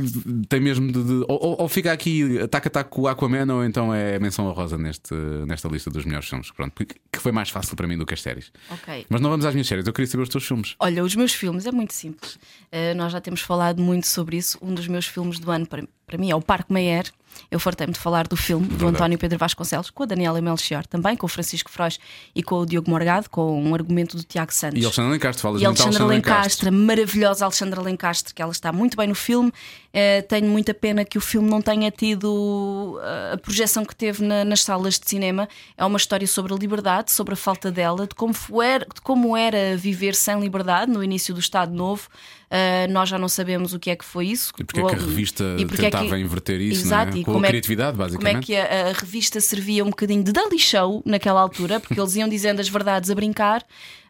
[0.48, 1.04] tem mesmo de.
[1.04, 5.14] de- ou, ou- fica aqui ataque-ataque com o Aquaman, ou então é menção honrosa neste,
[5.48, 6.50] nesta lista dos melhores filmes.
[6.52, 8.52] Pronto, que, foi mais fácil para mim do que as séries.
[8.70, 9.06] Ok.
[9.10, 10.76] Mas não vamos às minhas séries, eu queria saber os teus filmes.
[10.80, 12.36] Olha, os meus filmes é muito simples.
[12.36, 14.58] Uh, nós já temos falado muito sobre isso.
[14.62, 17.12] Um dos meus filmes do ano, para, para mim, é o Parque Meyer.
[17.52, 18.96] Eu fartei-me de falar do filme do Verdade.
[18.96, 22.00] António Pedro Vasconcelos, com a Daniela Melchior também, com o Francisco Frois
[22.36, 24.80] e com o Diogo Morgado, com um argumento do Tiago Santos.
[24.82, 28.72] E Alexandre Lencastre, falas E muito Alexandra Alexandre Lencastre, maravilhosa Alexandra Lencastre, que ela está
[28.72, 29.52] muito bem no filme.
[29.94, 34.24] Eh, tenho muita pena que o filme não tenha tido eh, a projeção que teve
[34.24, 35.48] na- nas salas de cinema.
[35.78, 39.36] É uma história sobre a liberdade, sobre a falta dela, de como, foi, de como
[39.36, 42.08] era viver sem liberdade no início do Estado Novo.
[42.52, 44.52] Eh, nós já não sabemos o que é que foi isso.
[44.60, 47.19] E porque é que a revista porque é que- tentava inverter isso, Exato, é?
[47.20, 48.46] E com como a é que- criatividade, como é basicamente.
[48.46, 52.28] que a, a revista servia um bocadinho de daily show naquela altura, porque eles iam
[52.30, 53.64] dizendo as verdades a brincar,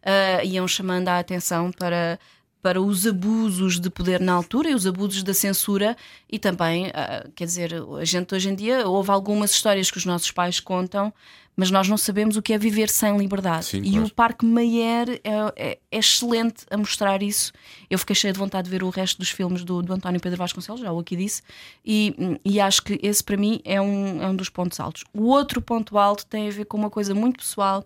[0.03, 2.19] ah, iam chamando a atenção para,
[2.61, 5.95] para os abusos de poder na altura e os abusos da censura,
[6.31, 10.05] e também, ah, quer dizer, a gente hoje em dia houve algumas histórias que os
[10.05, 11.13] nossos pais contam.
[11.59, 13.65] Mas nós não sabemos o que é viver sem liberdade.
[13.65, 14.05] Sim, e claro.
[14.05, 17.51] o Parque Mayer é, é- é excelente a mostrar isso.
[17.89, 20.37] Eu fiquei cheia de vontade de ver o resto dos filmes do, do António Pedro
[20.37, 21.41] Vasconcelos, já o aqui disse,
[21.85, 25.03] e, e acho que esse para mim é um, é um dos pontos altos.
[25.13, 27.83] O outro ponto alto tem a ver com uma coisa muito pessoal,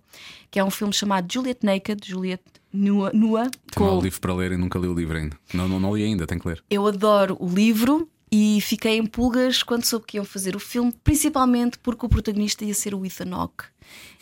[0.51, 3.09] que é um filme chamado Juliet Naked, Juliet nua.
[3.11, 5.35] nua Tenho com- o livro para ler e nunca li o livro ainda.
[5.51, 6.63] Não, não, não li ainda, tenho que ler.
[6.69, 10.91] eu adoro o livro e fiquei em pulgas quando soube que iam fazer o filme,
[11.03, 13.65] principalmente porque o protagonista ia ser o Ethan Hawke.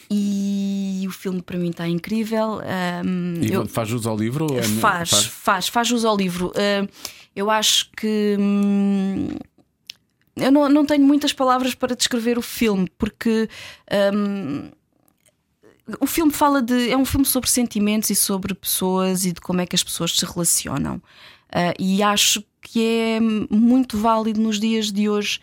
[0.10, 2.60] E o filme para mim está incrível.
[3.42, 4.48] E eu- faz jus ao livro?
[4.58, 6.52] é- faz, faz, faz, jus ao livro.
[6.58, 6.86] Ah,
[7.34, 8.36] eu acho que.
[8.38, 9.30] hum,
[10.36, 13.48] eu não, não tenho muitas palavras para descrever o filme, porque.
[14.14, 14.70] hum,
[16.02, 16.90] o filme fala de.
[16.92, 20.12] É um filme sobre sentimentos e sobre pessoas e de como é que as pessoas
[20.18, 21.02] se relacionam.
[21.50, 25.40] Ah, e acho que é muito válido nos dias de hoje,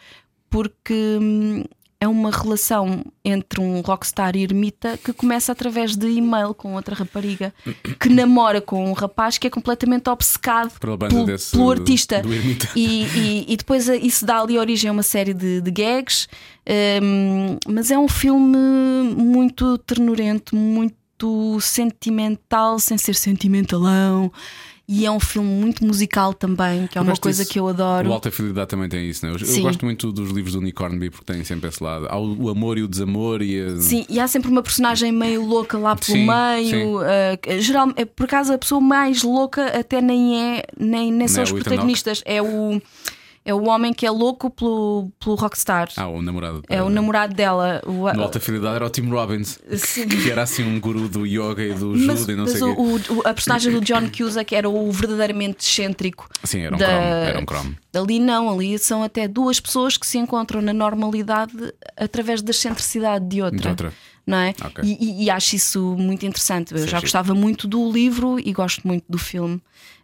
[0.48, 1.64] porque hum,
[2.00, 6.94] é uma relação entre um rockstar e ermita que começa através de e-mail com outra
[6.94, 7.52] rapariga
[7.98, 10.70] que namora com um rapaz que é completamente obcecado
[11.08, 11.26] pelo,
[11.58, 12.20] pelo artista.
[12.22, 12.68] do ermita.
[12.76, 16.28] E, e- e depois eh, isso dá ali origem a uma série de, de gags,
[17.02, 18.56] hum, mas é um filme
[19.16, 24.32] muito ternurento, muito muito sentimental sem ser sentimentalão.
[24.90, 27.52] E é um filme muito musical também, que é Eu uma coisa disso.
[27.52, 28.08] que eu adoro.
[28.08, 29.30] O Alta Fidelidade também tem isso, né?
[29.30, 29.60] Eu, eu Sim.
[29.60, 32.06] gosto muito dos livros do Nick Hornby porque têm sempre esse lado.
[32.08, 33.76] Há o, amor e o desamor e a...
[33.76, 37.00] Sim, e há sempre uma personagem meio louca lá pelo Sim, meio.
[37.00, 41.42] uh, geral, é, por acaso, a pessoa mais louca até nem é, nem, nem são
[41.42, 42.80] é os protagonistas, é o,
[43.48, 45.88] é o homem que é louco pelo, pelo rockstar.
[45.96, 46.62] Ah, o namorado.
[46.68, 47.80] é o namorado dela.
[47.86, 50.06] O, No Alta Fidelidade era o Tim Robbins, Sim.
[50.06, 52.62] que era assim um guru do yoga e do Mas, judo e não mas sei
[52.62, 53.12] o, quê.
[53.12, 56.28] o- a personagem do John Cusack era o verdadeiramente excêntrico.
[56.44, 57.02] Sim, era um da- cromo.
[57.04, 57.76] Era um cromo.
[57.94, 61.54] Ali não, ali são até duas pessoas que se encontram na normalidade
[61.96, 63.58] através da excentricidade de outra.
[63.58, 63.92] De outra.
[64.26, 64.54] Não é?
[64.62, 64.84] Ok.
[64.84, 66.74] E, e- e acho isso muito interessante.
[66.74, 69.58] Eu já gostava muito do livro e gosto muito do filme.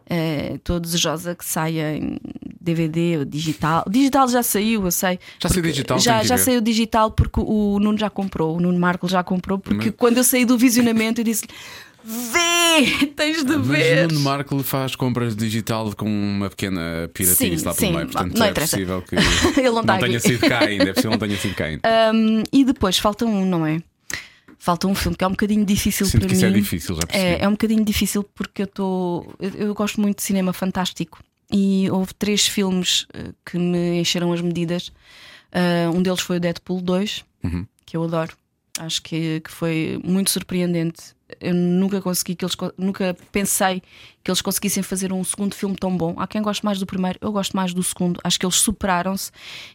[0.07, 2.17] Estou desejosa que saia em
[2.61, 3.83] DVD ou digital.
[3.89, 5.19] Digital já saiu, eu sei.
[5.41, 8.57] Já saiu digital, Já, já saiu digital porque o Nuno já comprou.
[8.57, 9.57] O Nuno Marco já comprou.
[9.57, 11.45] Porque Mas- quando eu saí do visionamento, eu disse:
[12.03, 14.05] Vê, tens de Mas ver.
[14.05, 18.07] o Nuno Marco faz compras digital com uma pequena piratice Sim, lá pelo meio.
[18.07, 18.77] Portanto, não é interessa.
[18.77, 19.15] possível que
[19.59, 20.27] Ele não está tenha aqui.
[20.27, 20.83] sido cá ainda.
[20.83, 21.81] É possível que não tenha sido cá ainda.
[22.13, 23.81] Um, e depois falta um, não é?
[24.65, 26.33] Falta um filme que é um bocadinho difícil Sinto para mim.
[26.35, 27.33] isso é difícil, já percebi.
[27.35, 29.31] É, é um bocadinho difícil porque eu estou.
[29.39, 31.19] Eu, eu gosto muito de cinema fantástico
[31.53, 34.91] e houve três filmes eh, que me encheram as medidas.
[35.51, 37.67] Ah, um deles foi o Deadpool 2, Uhum.
[37.85, 38.33] que eu adoro.
[38.79, 41.13] Acho que, que foi muito surpreendente.
[41.39, 43.83] Eu nunca consegui que eles nunca pensei
[44.23, 46.15] que eles conseguissem fazer um segundo filme tão bom.
[46.17, 48.19] Há quem goste mais do primeiro, eu gosto mais do segundo.
[48.23, 49.29] Acho que eles superaram-se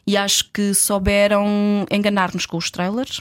[0.05, 3.21] e acho que souberam enganar-nos com os trailers.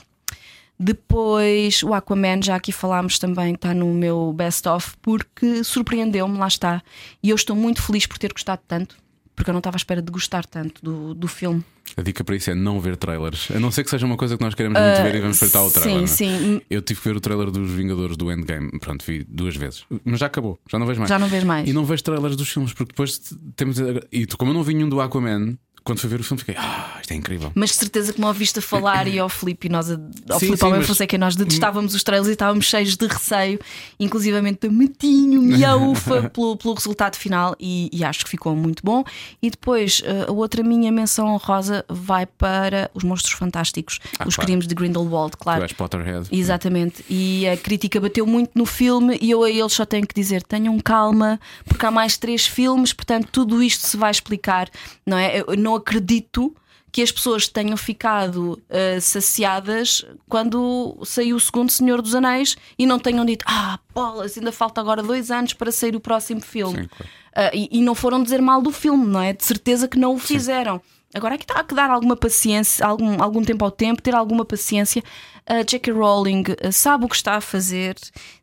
[0.82, 6.82] Depois o Aquaman, já aqui falámos também, está no meu best-of porque surpreendeu-me, lá está.
[7.22, 8.96] E eu estou muito feliz por ter gostado tanto,
[9.36, 11.62] porque eu não estava à espera de gostar tanto do, do filme.
[11.98, 13.50] A dica para isso é não ver trailers.
[13.50, 15.66] A não ser que seja uma coisa que nós queremos muito ver e vamos espreitar
[15.66, 16.08] o trailer.
[16.08, 16.38] Sim, é?
[16.38, 16.62] sim.
[16.70, 18.70] Eu tive que ver o trailer dos Vingadores do Endgame.
[18.78, 19.84] Pronto, vi duas vezes.
[20.02, 21.10] Mas já acabou, já não vejo mais.
[21.10, 21.68] Já não vês mais.
[21.68, 23.20] E não vejo trailers dos filmes, porque depois
[23.54, 23.76] temos.
[24.10, 26.98] E como eu não vi nenhum do Aquaman, quando fui ver o filme, fiquei, ah,
[27.00, 27.50] isto é incrível.
[27.54, 29.94] Mas de certeza que me ouviste a falar e ao Filipe e nós, a-
[30.30, 33.58] ao Sim, Filipe ao mas- Fonseca, nós detestávamos os trailers e estávamos cheios de receio,
[33.98, 39.04] inclusivamente de metinho, miaufa pelo, pelo resultado final e, e acho que ficou muito bom.
[39.42, 44.24] E depois eh, a outra minha menção honrosa vai para os Monstros Fantásticos, os Ah,
[44.24, 44.42] claro.
[44.42, 45.62] crimes de Grindelwald, Tu claro.
[45.62, 46.28] és Potterhead.
[46.32, 50.14] Exatamente, e a crítica bateu muito no filme, e eu a eles só tenho que
[50.14, 54.68] dizer: tenham calma, porque há mais três filmes, portanto, tudo isto se vai explicar,
[55.06, 55.40] não é?
[55.40, 56.54] Eu não acredito
[56.92, 62.86] que as pessoas tenham ficado ah, saciadas quando saiu o segundo Senhor dos Anéis e
[62.86, 66.82] não tenham dito: Ah, bolas, ainda falta agora dois anos para sair o próximo filme.
[66.82, 67.10] Sim, claro.
[67.34, 69.32] Ah, e, e não foram dizer mal do filme, não é?
[69.32, 70.80] De certeza que não o fizeram.
[71.12, 74.44] Agora aqui está a que dar alguma paciência, algum, algum tempo ao tempo, ter alguma
[74.44, 75.02] paciência.
[75.66, 75.92] J.K.
[75.92, 77.96] Rowling ah, sabe o que está a fazer.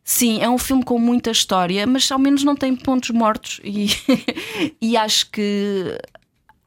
[0.04, 3.60] Sim, é um filme com muita história, mas ao menos não tem pontos mortos.
[3.64, 3.88] E,
[4.80, 5.98] e acho que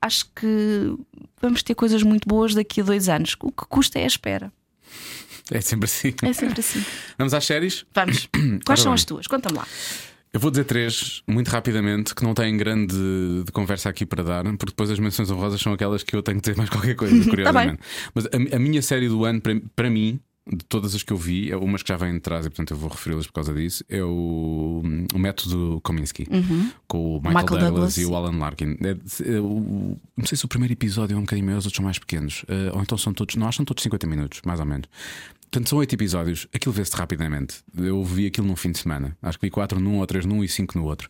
[0.02, 0.95] acho que
[1.41, 3.36] vamos ter coisas muito boas daqui a dois anos.
[3.39, 4.52] O que custa é a espera.
[5.52, 6.14] É sempre assim.
[6.24, 6.84] É sempre assim.
[7.18, 7.86] Vamos às séries?
[7.93, 8.28] Vamos.
[8.66, 8.95] Quais são bem.
[8.95, 9.28] as tuas?
[9.28, 9.68] Conta-me lá.
[10.34, 12.95] Eu vou dizer três, muito rapidamente, que não têm grande
[13.45, 16.38] de conversa aqui para dar, porque depois as menções honrosas são aquelas que eu tenho
[16.38, 17.80] que dizer mais qualquer coisa, curiosamente.
[18.16, 21.18] Mas a, a minha série do ano, para, para mim, de todas as que eu
[21.18, 23.54] vi, é umas que já vêm de trás e portanto eu vou referi-las por causa
[23.54, 24.82] disso, é o,
[25.14, 26.28] o método Kominsky,
[26.88, 27.98] com o Michael, Michael Douglas, Douglas.
[27.98, 28.78] e o Alan Larkin.
[28.82, 31.76] É, é, o- não sei se o primeiro episódio é um bocadinho maior, os outros
[31.78, 34.60] são mais pequenos, eh, ou então são todos, não, acho são todos 50 minutos, mais
[34.60, 34.88] ou menos.
[35.52, 37.58] Portanto, são oito episódios, aquilo vê-se rapidamente.
[37.78, 39.18] Eu vi aquilo num fim de semana.
[39.22, 41.10] Acho que vi quatro num, ou três num e cinco no outro.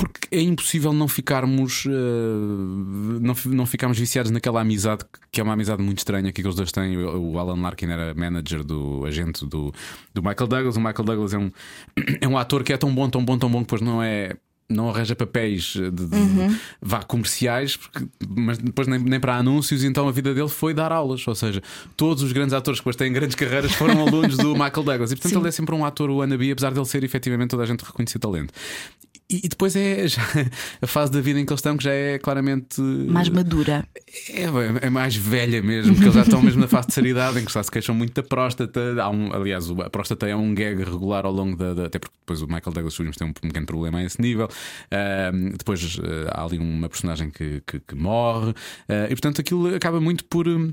[0.00, 5.52] Porque é impossível não ficarmos eh, não, não ficarmos viciados naquela amizade que- é uma
[5.52, 6.96] amizade muito estranha que aqueles dois têm.
[6.96, 9.72] O o Alan Larkin era manager do agente do,
[10.14, 10.76] do Michael Douglas.
[10.76, 11.50] O Michael Douglas é um,
[12.20, 14.36] é um ator que é tão bom, tão bom, tão bom que depois não é.
[14.70, 20.08] Não arranja papéis de, de- vá comerciais, porque- mas depois nem, nem para anúncios, então
[20.08, 21.26] a vida dele foi dar aulas.
[21.26, 21.60] Ou seja,
[21.96, 25.12] todos os grandes atores que depois têm grandes carreiras foram alunos do Michael Douglas.
[25.12, 27.66] E portanto ele é sempre um ator wannabe, apesar de ele ser efetivamente toda a
[27.66, 28.54] gente reconhecer talento.
[29.32, 30.06] E, e depois é
[30.82, 33.86] a fase da vida em que eles estão, que já é claramente Mais madura.
[34.28, 37.44] é, é mais velha mesmo, porque eles já estão mesmo na fase de seriedade em
[37.44, 38.80] que já se queixam muito da próstata.
[39.08, 41.74] Um, aliás, a próstata é um gag regular ao longo da.
[41.74, 44.48] da- até porque depois o Michael Douglas Williams tem um pequeno problema a esse nível.
[44.90, 48.52] Ahm, depois ah, há ali uma personagem que, que, que morre,
[48.88, 50.48] Ah, e portanto aquilo acaba muito por.
[50.48, 50.72] hum,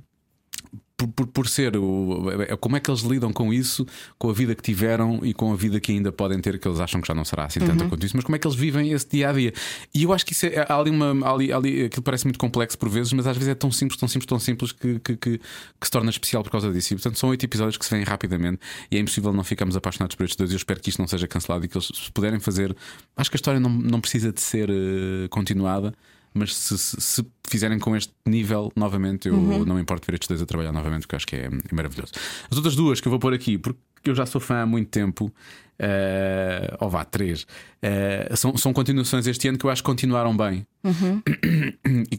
[0.97, 3.85] por, por, por ser o, é- como é que eles lidam com isso,
[4.17, 6.79] com a vida que tiveram e com a vida que ainda podem ter, que eles
[6.79, 8.91] acham que já não será assim tanta quanto isso, mas como é que eles vivem
[8.91, 9.53] esse dia a dia.
[9.93, 11.27] E eu acho que isso é, há ali uma.
[11.27, 13.71] há ali, há ali, aquilo parece muito complexo por vezes, mas às vezes é tão
[13.71, 16.93] simples, tão simples, tão simples que, que, que, que se torna especial por causa disso.
[16.93, 18.59] E portanto são oito episódios que se veem rapidamente
[18.89, 20.49] e é impossível não ficarmos apaixonados por estes dois.
[20.49, 22.75] E eu espero que isto não seja cancelado e que eles se puderem fazer.
[23.15, 25.93] Acho que a história não, não precisa de ser eh, continuada.
[26.37, 29.35] Mas se, se- se fizerem com este nível novamente, eu
[29.65, 32.11] não me importo ver estes dois a trabalhar novamente, porque acho que é, é maravilhoso.
[32.49, 34.89] As outras duas que eu vou pôr aqui, porque eu já sou fã há muito
[34.89, 35.33] tempo,
[35.79, 37.45] eh, ou vá, três,
[37.81, 40.65] eh, são, são continuações este ano que eu acho que continuaram bem.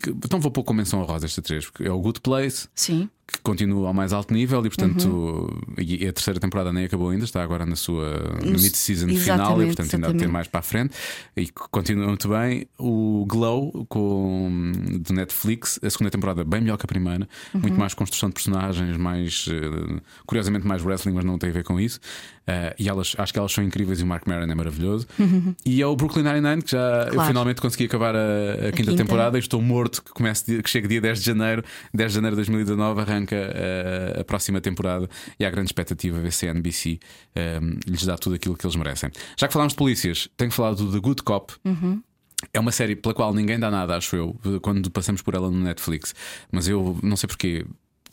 [0.00, 2.68] Que- então vou pôr com menção a rosa estas três, porque é o Good Place,
[2.74, 3.08] Sim.
[3.26, 5.48] que continua ao mais alto nível e, portanto,
[5.78, 9.94] e a terceira temporada nem acabou ainda, está agora na sua mid-season final e, portanto,
[9.94, 10.94] ainda há de ter mais para a frente
[11.36, 12.66] e continua muito bem.
[12.78, 17.94] O Glow com, do Netflix, a segunda temporada bem melhor que a primeira, muito mais
[17.94, 22.00] construção de personagens, mais eh, curiosamente mais wrestling, mas não tem a ver com isso.
[22.46, 25.06] Eh, e elas, acho que elas são incríveis e o Mark Maron é maravilhoso.
[25.64, 27.28] E é o Brooklyn Nine-Nine que já eu Claro.
[27.28, 28.96] finalmente consegui acabar a, a quinta, quinta.
[28.96, 32.36] temporada e estou morto que, comece, que chega dia 10 de janeiro, 10 de janeiro
[32.36, 36.98] de 2019, arranca eh, a próxima temporada e há grande expectativa ver se a NBC
[37.34, 39.10] eh, lhes dá tudo aquilo que eles merecem.
[39.36, 41.52] Já que falámos de polícias, tenho que falar do The Good Cop.
[42.52, 45.58] É uma série pela qual ninguém dá nada, acho eu, quando passamos por ela no
[45.58, 46.14] Netflix.
[46.52, 47.66] Mas eu não sei porquê.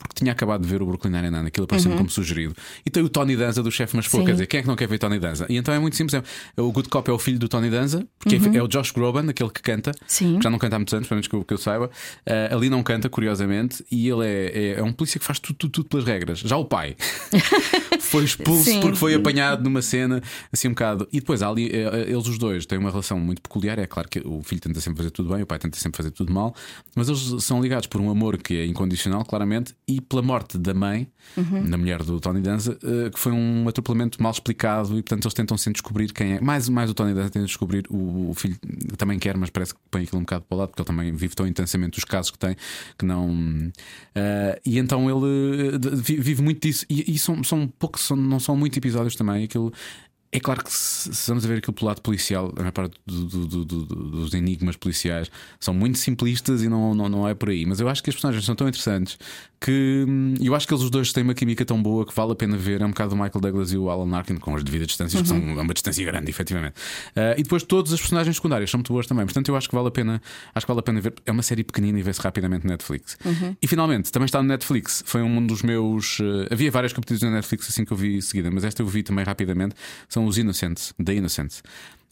[0.06, 2.54] Porque tinha acabado de ver o Brooklyn Nine-Nine, aquilo apareceu como sugerido.
[2.84, 4.76] E tem o Tony Danza do chefe, mas pô, quer dizer, quem é que não
[4.76, 5.46] quer ver Tony Danza?
[5.48, 6.22] E então é muito simples.
[6.56, 8.90] é- O Good Cop é o filho do Tony Danza, porque é- é o Josh
[8.92, 9.92] Groban, aquele que canta.
[10.06, 10.38] Sim.
[10.38, 11.90] que Já não canta há muitos anos, pelo menos que eu, que eu saiba.
[12.26, 14.46] Ah, ali não canta, curiosamente, e ele é,
[14.76, 16.38] é, é um polícia que faz tudo, tudo, tudo pelas regras.
[16.40, 16.96] Já o pai
[18.00, 18.80] foi expulso Sim.
[18.80, 21.08] porque foi apanhado numa cena assim um bocado.
[21.12, 23.78] E depois ali, eh, eh, eles os dois têm uma relação muito peculiar.
[23.78, 26.10] É claro que o filho tenta sempre fazer tudo bem, o pai tenta sempre fazer
[26.10, 26.54] tudo mal,
[26.94, 30.72] mas eles são ligados por um amor que é incondicional, claramente, e pela morte da
[30.74, 31.08] mãe,
[31.68, 35.34] da mulher do Tony Danza, eh, que foi um atropelamento mal explicado, e portanto eles
[35.34, 36.40] tentam sempre descobrir quem é.
[36.40, 38.56] Mais, mais o Tony Danza tenta descobrir, o, o filho
[38.96, 41.12] também quer, mas parece que põe aquilo um bocado para o lado, porque ele também
[41.12, 42.56] vive tão intensamente os casos que tem
[42.98, 43.70] que não.
[44.14, 48.38] eh, e então ele eh, vive muito disso, e, e são, são poucos, são, não
[48.40, 49.44] são muitos episódios também.
[49.44, 49.72] Aquilo.
[50.32, 53.24] É claro que se, vamos a ver aquilo pelo lado policial, a maior parte do-
[53.46, 57.64] do- do- dos enigmas policiais são muito simplistas e não, não, não é por aí.
[57.64, 59.16] Mas eu acho que as personagens são tão interessantes
[59.60, 62.32] que hum, eu acho que eles os dois têm uma química tão boa que vale
[62.32, 62.80] a pena ver.
[62.80, 65.28] É um bocado o Michael Douglas e o Alan Arkin com as devidas distâncias, que
[65.28, 66.74] são é uma distância grande, efetivamente.
[67.14, 69.24] Ah, e depois todas as personagens secundárias são muito boas também.
[69.24, 70.20] Portanto, eu acho que vale a pena,
[70.54, 71.14] acho que vale a pena ver.
[71.24, 73.16] É uma série pequenina e vê-se rapidamente no Netflix.
[73.60, 75.02] E finalmente, também está no Netflix.
[75.06, 76.18] Foi um dos meus.
[76.20, 79.02] eh, havia várias capítulos na Netflix assim que eu vi seguida, mas esta eu vi
[79.02, 79.74] também rapidamente.
[80.08, 81.62] São os Innocents, The Innocents.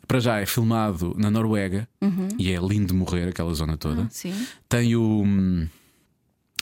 [0.06, 1.88] Para já é filmado na Noruega
[2.38, 4.02] e é lindo de morrer aquela zona toda.
[4.02, 4.34] Ah, Sim.
[4.68, 5.24] Tem o.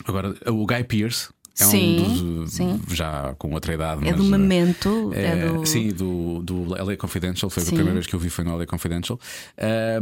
[0.02, 1.28] hum, Agora, o Guy Pearce.
[1.60, 2.52] É Sim, um dos.
[2.54, 2.80] sim.
[2.88, 4.08] Já com outra idade.
[4.08, 5.10] É do eh, Memento.
[5.12, 5.66] é, É, do...
[5.66, 7.50] Sim, do, do LA Confidential.
[7.50, 7.72] Foi a Sim.
[7.74, 9.20] primeira vez que eu vi foi no LA Confidential.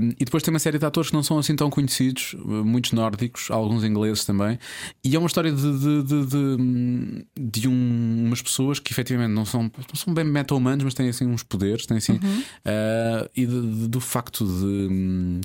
[0.00, 2.92] Um, e depois tem uma série de atores que não são assim tão conhecidos, muitos
[2.92, 4.60] nórdicos, alguns ingleses também.
[5.02, 9.44] E é uma história de, de, de, de, de um- umas pessoas que efetivamente não
[9.44, 12.12] são, não são bem meta-humanos, mas têm assim uns poderes, têm assim.
[12.12, 12.38] Uhum.
[12.38, 13.44] uh, e
[13.88, 15.40] do facto de.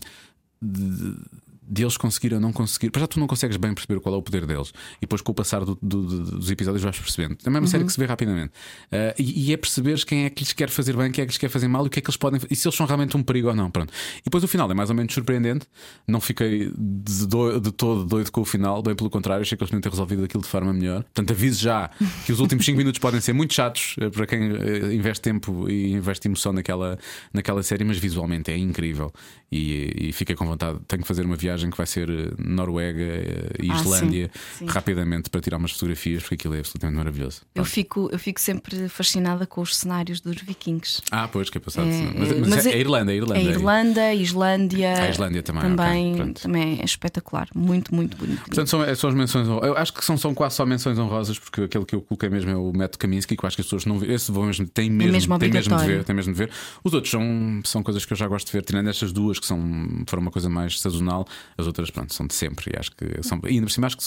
[1.67, 4.17] De eles conseguir ou não conseguir, para já tu não consegues bem perceber qual é
[4.17, 7.35] o poder deles, e depois com o passar do- do- do- dos episódios vais percebendo.
[7.37, 8.51] Também é uma série que se vê rapidamente.
[8.91, 11.31] Ah, e, e é perceberes quem é que lhes quer fazer bem, quem é que
[11.31, 12.85] lhes quer fazer mal e o que é que eles podem e se eles são
[12.85, 13.69] realmente um perigo ou não.
[13.71, 13.91] Pronto.
[14.19, 15.65] E depois o final é mais ou menos surpreendente.
[16.07, 19.63] Não fiquei de, do- de todo doido com o final, bem pelo contrário, achei que
[19.63, 21.03] eles podiam ter resolvido aquilo de forma melhor.
[21.03, 21.89] Portanto, aviso já
[22.25, 25.69] que os últimos 5 minutos podem ser muito chatos eh, para quem eh, investe tempo
[25.69, 26.97] e investe emoção naquela,
[27.33, 29.11] naquela série, mas visualmente é incrível.
[29.51, 30.79] E, e fiquei com vontade.
[30.87, 34.59] Tenho que fazer uma viagem que vai ser eh, Noruega eh, e Ah, Islândia sim,
[34.59, 34.65] sim.
[34.67, 37.41] rapidamente para tirar umas fotografias, porque aquilo é absolutamente maravilhoso.
[37.53, 41.01] Eu fico, eu fico sempre fascinada com os cenários dos vikings.
[41.11, 41.87] Ah, pois, que é passado.
[41.87, 43.39] É, mas, é, mas mas é, é- é Irlanda, é Irlanda.
[43.39, 45.03] É Irlanda, Islândia.
[45.03, 46.41] A Islândia também, Também, ok, pronto.
[46.41, 47.47] também é espetacular.
[47.55, 48.39] Muito, muito bonito.
[48.45, 49.67] Portanto, são, são as menções honrosas.
[49.69, 52.49] Eu acho que são, são quase só menções honrosas, porque aquele que eu coloquei mesmo
[52.51, 54.13] é o método Kaminsky, que eu acho que as pessoas não veem.
[54.13, 56.49] Esse vão mesmo, tem mesmo, mesmo tem mesmo de ver, tem mesmo de ver.
[56.83, 59.45] Os outros são, são coisas que eu já gosto de ver, tirando estas duas que
[59.45, 59.59] são,
[60.07, 61.25] foram uma coisa mais sazonal,
[61.57, 62.71] as outras, pronto, são de sempre.
[62.75, 63.39] E acho que são.
[63.45, 64.03] E ainda por cima, acho que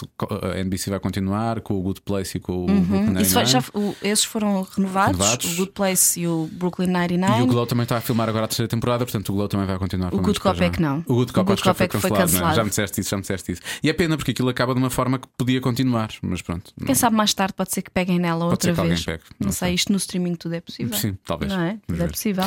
[0.54, 3.46] a NBC vai continuar com o Good Place e com o Brooklyn Isso foi- Nine-Nine.
[3.46, 5.52] já, o- esses foram renovados, Renovados.
[5.52, 7.46] o Good Place e o Brooklyn E o 99.
[7.46, 10.10] Glow também está a filmar agora a terceira temporada, portanto o Glow também vai continuar.
[10.10, 10.98] pelo Good Cop é que não.
[11.06, 12.20] O Good Cop O Good Cop é que foi não é?
[12.20, 12.56] cancelado.
[12.56, 13.62] Já me disseste isso, já me disseste isso.
[13.82, 16.72] E é pena porque aquilo acaba de uma forma que podia continuar, mas pronto.
[16.84, 19.04] Quem sabe mais tarde pode ser que peguem nela Pode outra vez.
[19.04, 20.96] pegue, Não, não sei, isto no streaming tudo é possível.
[20.96, 21.52] Sim, talvez.
[21.52, 21.78] Não é?
[21.86, 22.44] Tudo é possível.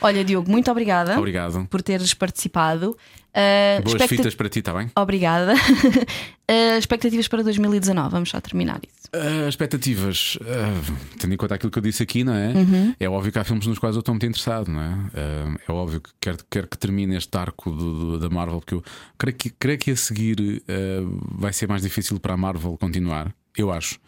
[0.00, 1.66] Olha, Diogo, muito obrigada Obrigado.
[1.68, 2.96] por teres participado.
[3.36, 4.90] Uh, Boas fitas para ti, está bem?
[4.96, 5.52] Obrigada.
[5.54, 9.10] Uh, expectativas para 2019, vamos só terminar isso.
[9.14, 10.38] Uh, expectativas,
[11.18, 12.48] tendo em conta aquilo que eu disse aqui, não é?
[12.54, 12.94] Uhum.
[12.98, 14.96] É óbvio que há filmes nos quais eu estou muito interessado, não é?
[15.68, 18.82] É óbvio que quero, quero que termine este arco do- do- da Marvel, porque eu
[19.18, 20.62] creio que, creio que a seguir
[21.38, 23.32] vai ser mais difícil para a Marvel continuar.
[23.56, 23.98] Eu acho,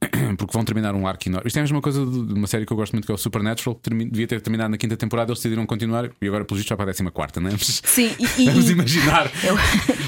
[0.36, 1.46] porque vão terminar um arco enorme.
[1.46, 3.18] Isto é a mesma coisa de uma série que eu gosto muito, que é o
[3.18, 5.30] Supernatural, que devia ter terminado na quinta temporada.
[5.30, 7.52] Eles decidiram continuar e agora, pelo visto, já para a décima quarta, não é?
[7.52, 9.56] Mas Sim, e, Vamos e- imaginar Eu-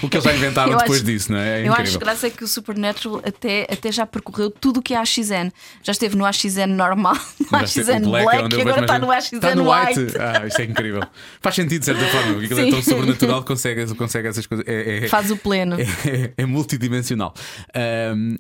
[0.03, 1.43] o que eles já inventaram depois acho- disso, não é?
[1.43, 1.83] É eu incrível.
[1.83, 5.51] acho graça é que o Supernatural até, até já percorreu tudo o que é AXN.
[5.83, 7.15] Já esteve no AXN normal,
[7.51, 9.11] no AXN Black, é eu e agora está no.
[9.11, 10.19] AXN Está no White.
[10.19, 11.03] Ah, isto é incrível.
[11.41, 14.67] Faz sentido, de certa forma, porque aquilo é tão sobrenatural que consegue, consegue essas coisas.
[14.69, 15.77] É, é- Faz o pleno.
[15.81, 17.35] é, é multidimensional.
[17.75, 18.37] Ahm,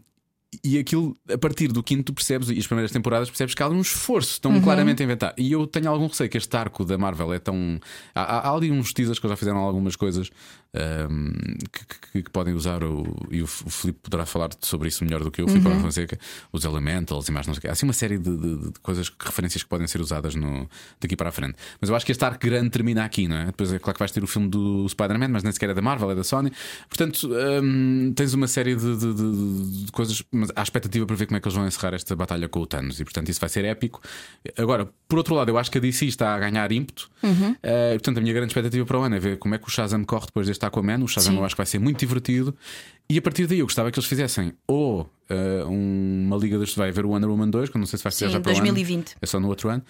[0.62, 3.68] e aquilo, a partir do quinto, tu percebes, e as primeiras temporadas, percebes que há
[3.68, 4.60] um esforço, estão Uhum.
[4.60, 5.34] claramente a inventar.
[5.38, 7.80] E eu tenho algum receio que este arco da Marvel é tão.
[8.14, 10.30] Há, há- há ali uns teasers que já fizeram algumas coisas
[10.74, 11.32] ahm,
[11.72, 15.30] que, que- que podem usar, o, e o, Filipe poderá falar sobre isso melhor do
[15.30, 15.80] que eu, o Filipe Uhum.
[15.80, 16.18] Fonseca,
[16.52, 17.68] os Elementals e mais não sei o quê.
[17.68, 20.68] Há assim uma série de, de- de coisas, que- referências que podem ser usadas no,
[21.00, 21.54] daqui para a frente.
[21.80, 23.46] Mas eu acho que este arco grande termina aqui, não é?
[23.46, 25.82] Depois é claro que vais ter o filme do Spider-Man, mas nem sequer é da
[25.82, 26.52] Marvel, é da Sony.
[26.88, 27.28] Portanto,
[27.62, 31.48] hum, tens uma série de, de- coisas, mas há expectativa para ver como é que
[31.48, 34.00] eles vão encerrar esta batalha com o Thanos e, portanto, isso vai ser épico.
[34.58, 37.10] Agora, por outro lado, eu acho que a DC está a ganhar ímpeto.
[37.22, 37.56] Uhum.
[37.62, 39.70] Eh, portanto, a minha grande expectativa para o ano é ver como é que o
[39.70, 41.02] Shazam corre depois deste Aquaman.
[41.02, 41.38] O Shazam Sim.
[41.38, 42.54] eu acho que vai ser muito divertido.
[43.10, 45.08] E a partir daí eu gostava que eles fizessem ou
[45.68, 46.74] um- uma Liga das.
[46.74, 48.40] Vai haver o Wonder Woman 2, que eu não sei se vai ser Sim, já
[48.40, 48.60] para o ano.
[48.64, 49.16] 2020.
[49.20, 49.82] É só no outro ano.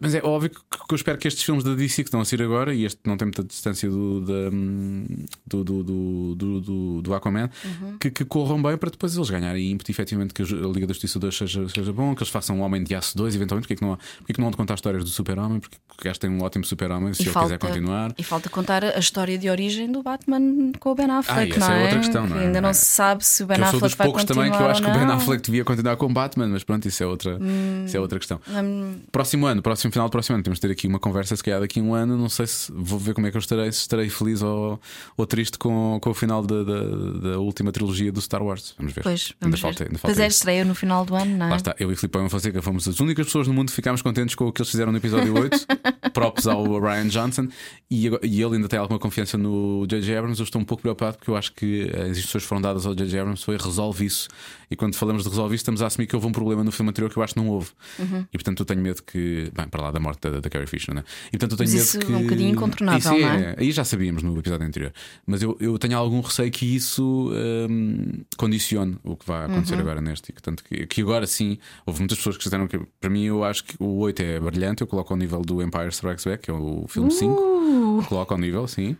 [0.00, 0.56] Mas é óbvio que,
[0.90, 3.16] eu espero que estes filmes da DC que estão a sair agora, e este não
[3.16, 5.04] tem muita distância do, hum,
[5.46, 7.98] do, do, do, do, do- do Aquaman, Uhum.
[7.98, 11.36] que, corram bem para depois eles ganharem ímpeto, efetivamente, que a Liga da Justiça 2
[11.36, 13.66] seja, seja bom, que eles façam um Homem de Aço 2, eventualmente.
[13.68, 15.60] Porque é que não, porque é que não hão de contar histórias do Super-Homem?
[15.60, 18.14] Porque, acho que tem um ótimo Super-Homem, se ele quiser continuar.
[18.16, 21.70] e falta contar a história de origem do Batman com o Ben Affleck, Ah, não
[21.72, 21.82] é é?
[21.84, 22.46] outra questão, não é?
[22.46, 24.82] Ainda não se sabe se o Ben Affleck vai poucos continuar também que eu acho
[24.82, 25.02] que o Ben.
[25.10, 27.38] Affleck devia continuar com Batman, mas pronto, isso é outra,
[27.86, 28.40] isso é outra questão.
[28.48, 31.36] Hum, Próximo ano, próximo final do próximo ano, temos de ter aqui uma conversa.
[31.36, 33.40] Se calhar daqui a um ano, não sei se vou ver como é que eu
[33.40, 34.80] estarei, se estarei feliz ou,
[35.16, 38.74] ou triste com, com o final da, da, da última trilogia do Star Wars.
[38.78, 39.02] Vamos ver.
[39.02, 39.90] Pois, ainda vamos falta, ver.
[39.90, 41.50] ainda falta Pois é, estreia no final do ano, não é?
[41.50, 44.34] Lá está, eu e Filipe Fonseca fomos as únicas pessoas no mundo que ficámos contentes
[44.34, 45.66] com o que eles fizeram no episódio 8.
[46.12, 47.48] Props ao Ryan Johnson.
[47.90, 50.16] E, e ele ainda tem alguma confiança no J.J.
[50.16, 50.40] Abrams.
[50.40, 53.20] Eu estou um pouco preocupado porque eu acho que as instruções foram dadas ao J.J.
[53.20, 54.28] Abrams foi resolve isso.
[54.70, 56.90] E quando falamos de resolve isso, estamos a assumir que houve um problema no filme
[56.90, 57.70] anterior que eu acho que não houve.
[57.98, 58.24] Uhum.
[58.32, 59.50] E portanto eu tenho medo que.
[59.54, 61.04] Bem, para lá da morte da, da Carrie Fisher, não é?
[61.28, 62.12] E portanto eu tenho Mas medo isso que.
[62.12, 63.54] é um bocadinho incontornável, Isso não é?
[63.58, 64.92] Aí já sabíamos no episódio anterior.
[65.26, 67.30] Mas eu, eu tenho algum receio que isso
[67.68, 69.80] hum, condicione o que vai acontecer Uhum.
[69.80, 70.30] agora neste.
[70.30, 73.42] E, portanto, que, que agora sim, houve muitas pessoas que disseram que para mim eu
[73.44, 74.82] acho que o 8 é brilhante.
[74.82, 77.32] Eu coloco ao nível do Empire Strikes Back, que é o filme 5.
[77.32, 78.04] Uh!
[78.08, 78.96] Coloco ao nível, sim.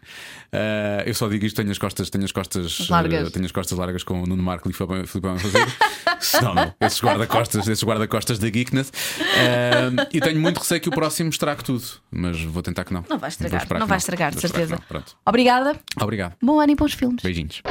[0.52, 3.28] Ah, eu só digo isto, tenho as costas, tenho as costas Largas.
[3.28, 5.59] ah, tenho as costas largas com o Nuno Marco e Filipe Filipe a fazer.
[6.42, 8.92] Não, não, esses guarda-costas, esses guarda-costas da Geekness.
[9.20, 13.04] Ah, e tenho muito receio que o próximo estrague tudo, mas vou tentar que não.
[13.08, 14.78] Não vai Vou estragar, não que vai estragar, de certeza.
[15.24, 16.34] Obrigada, Obrigado.
[16.42, 17.22] bom ano e bons filmes.
[17.22, 17.62] Beijinhos.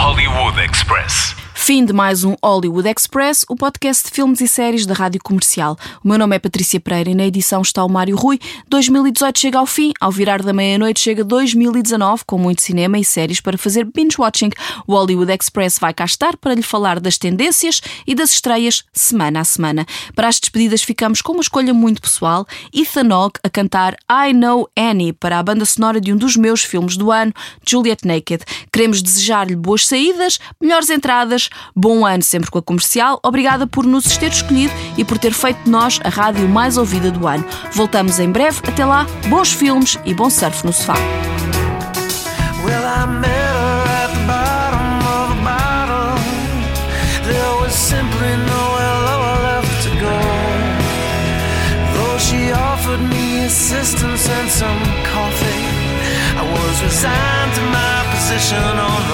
[0.00, 1.34] Hollywood Express.
[1.68, 5.76] Fim de mais um Hollywood Express, o podcast de filmes e séries da Rádio Comercial.
[6.02, 8.38] O meu nome é Patrícia Pereira e na edição está o Mário Rui.
[8.68, 13.40] 2018 chega ao fim, ao virar da meia-noite chega 2019, com muito cinema e séries
[13.40, 14.50] para fazer binge-watching.
[14.86, 19.40] O Hollywood Express vai cá estar para lhe falar das tendências e das estreias semana
[19.40, 19.84] a semana.
[20.14, 24.70] Para as despedidas ficamos com uma escolha muito pessoal, Ethan Hawke a cantar I Know
[24.74, 27.34] Annie para a banda sonora de um dos meus filmes do ano,
[27.66, 28.42] Juliet Naked.
[28.72, 33.18] Queremos desejar-lhe boas saídas, melhores entradas, bom ano sempre com a comercial.
[33.22, 37.10] Obrigada por nos ter escolhido e por ter feito de nós a rádio mais ouvida
[37.10, 37.44] do ano.
[37.72, 38.60] Voltamos em breve.
[38.66, 40.94] Até lá, bons filmes e bom surf no sofá.
[53.48, 55.64] Assistance and some coffee,
[56.36, 59.07] I was resigned to my position on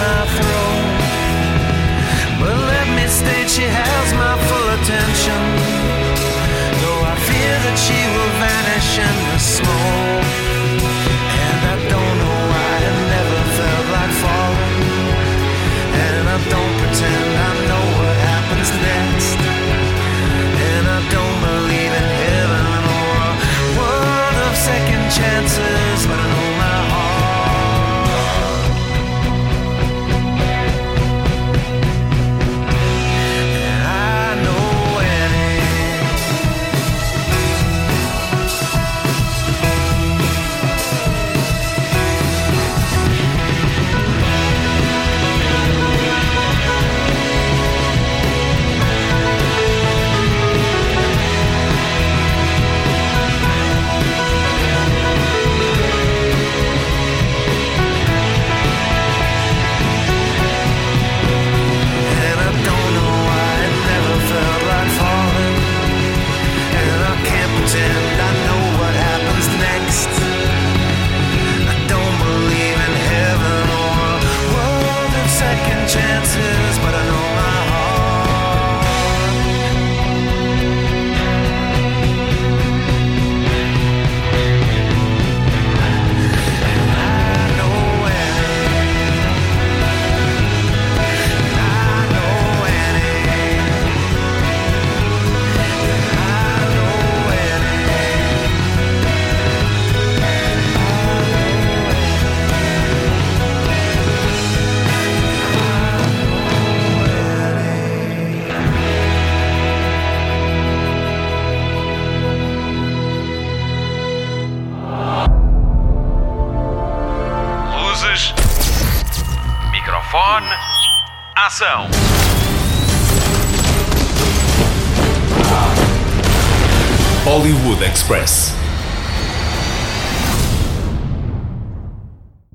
[0.00, 0.49] my throat.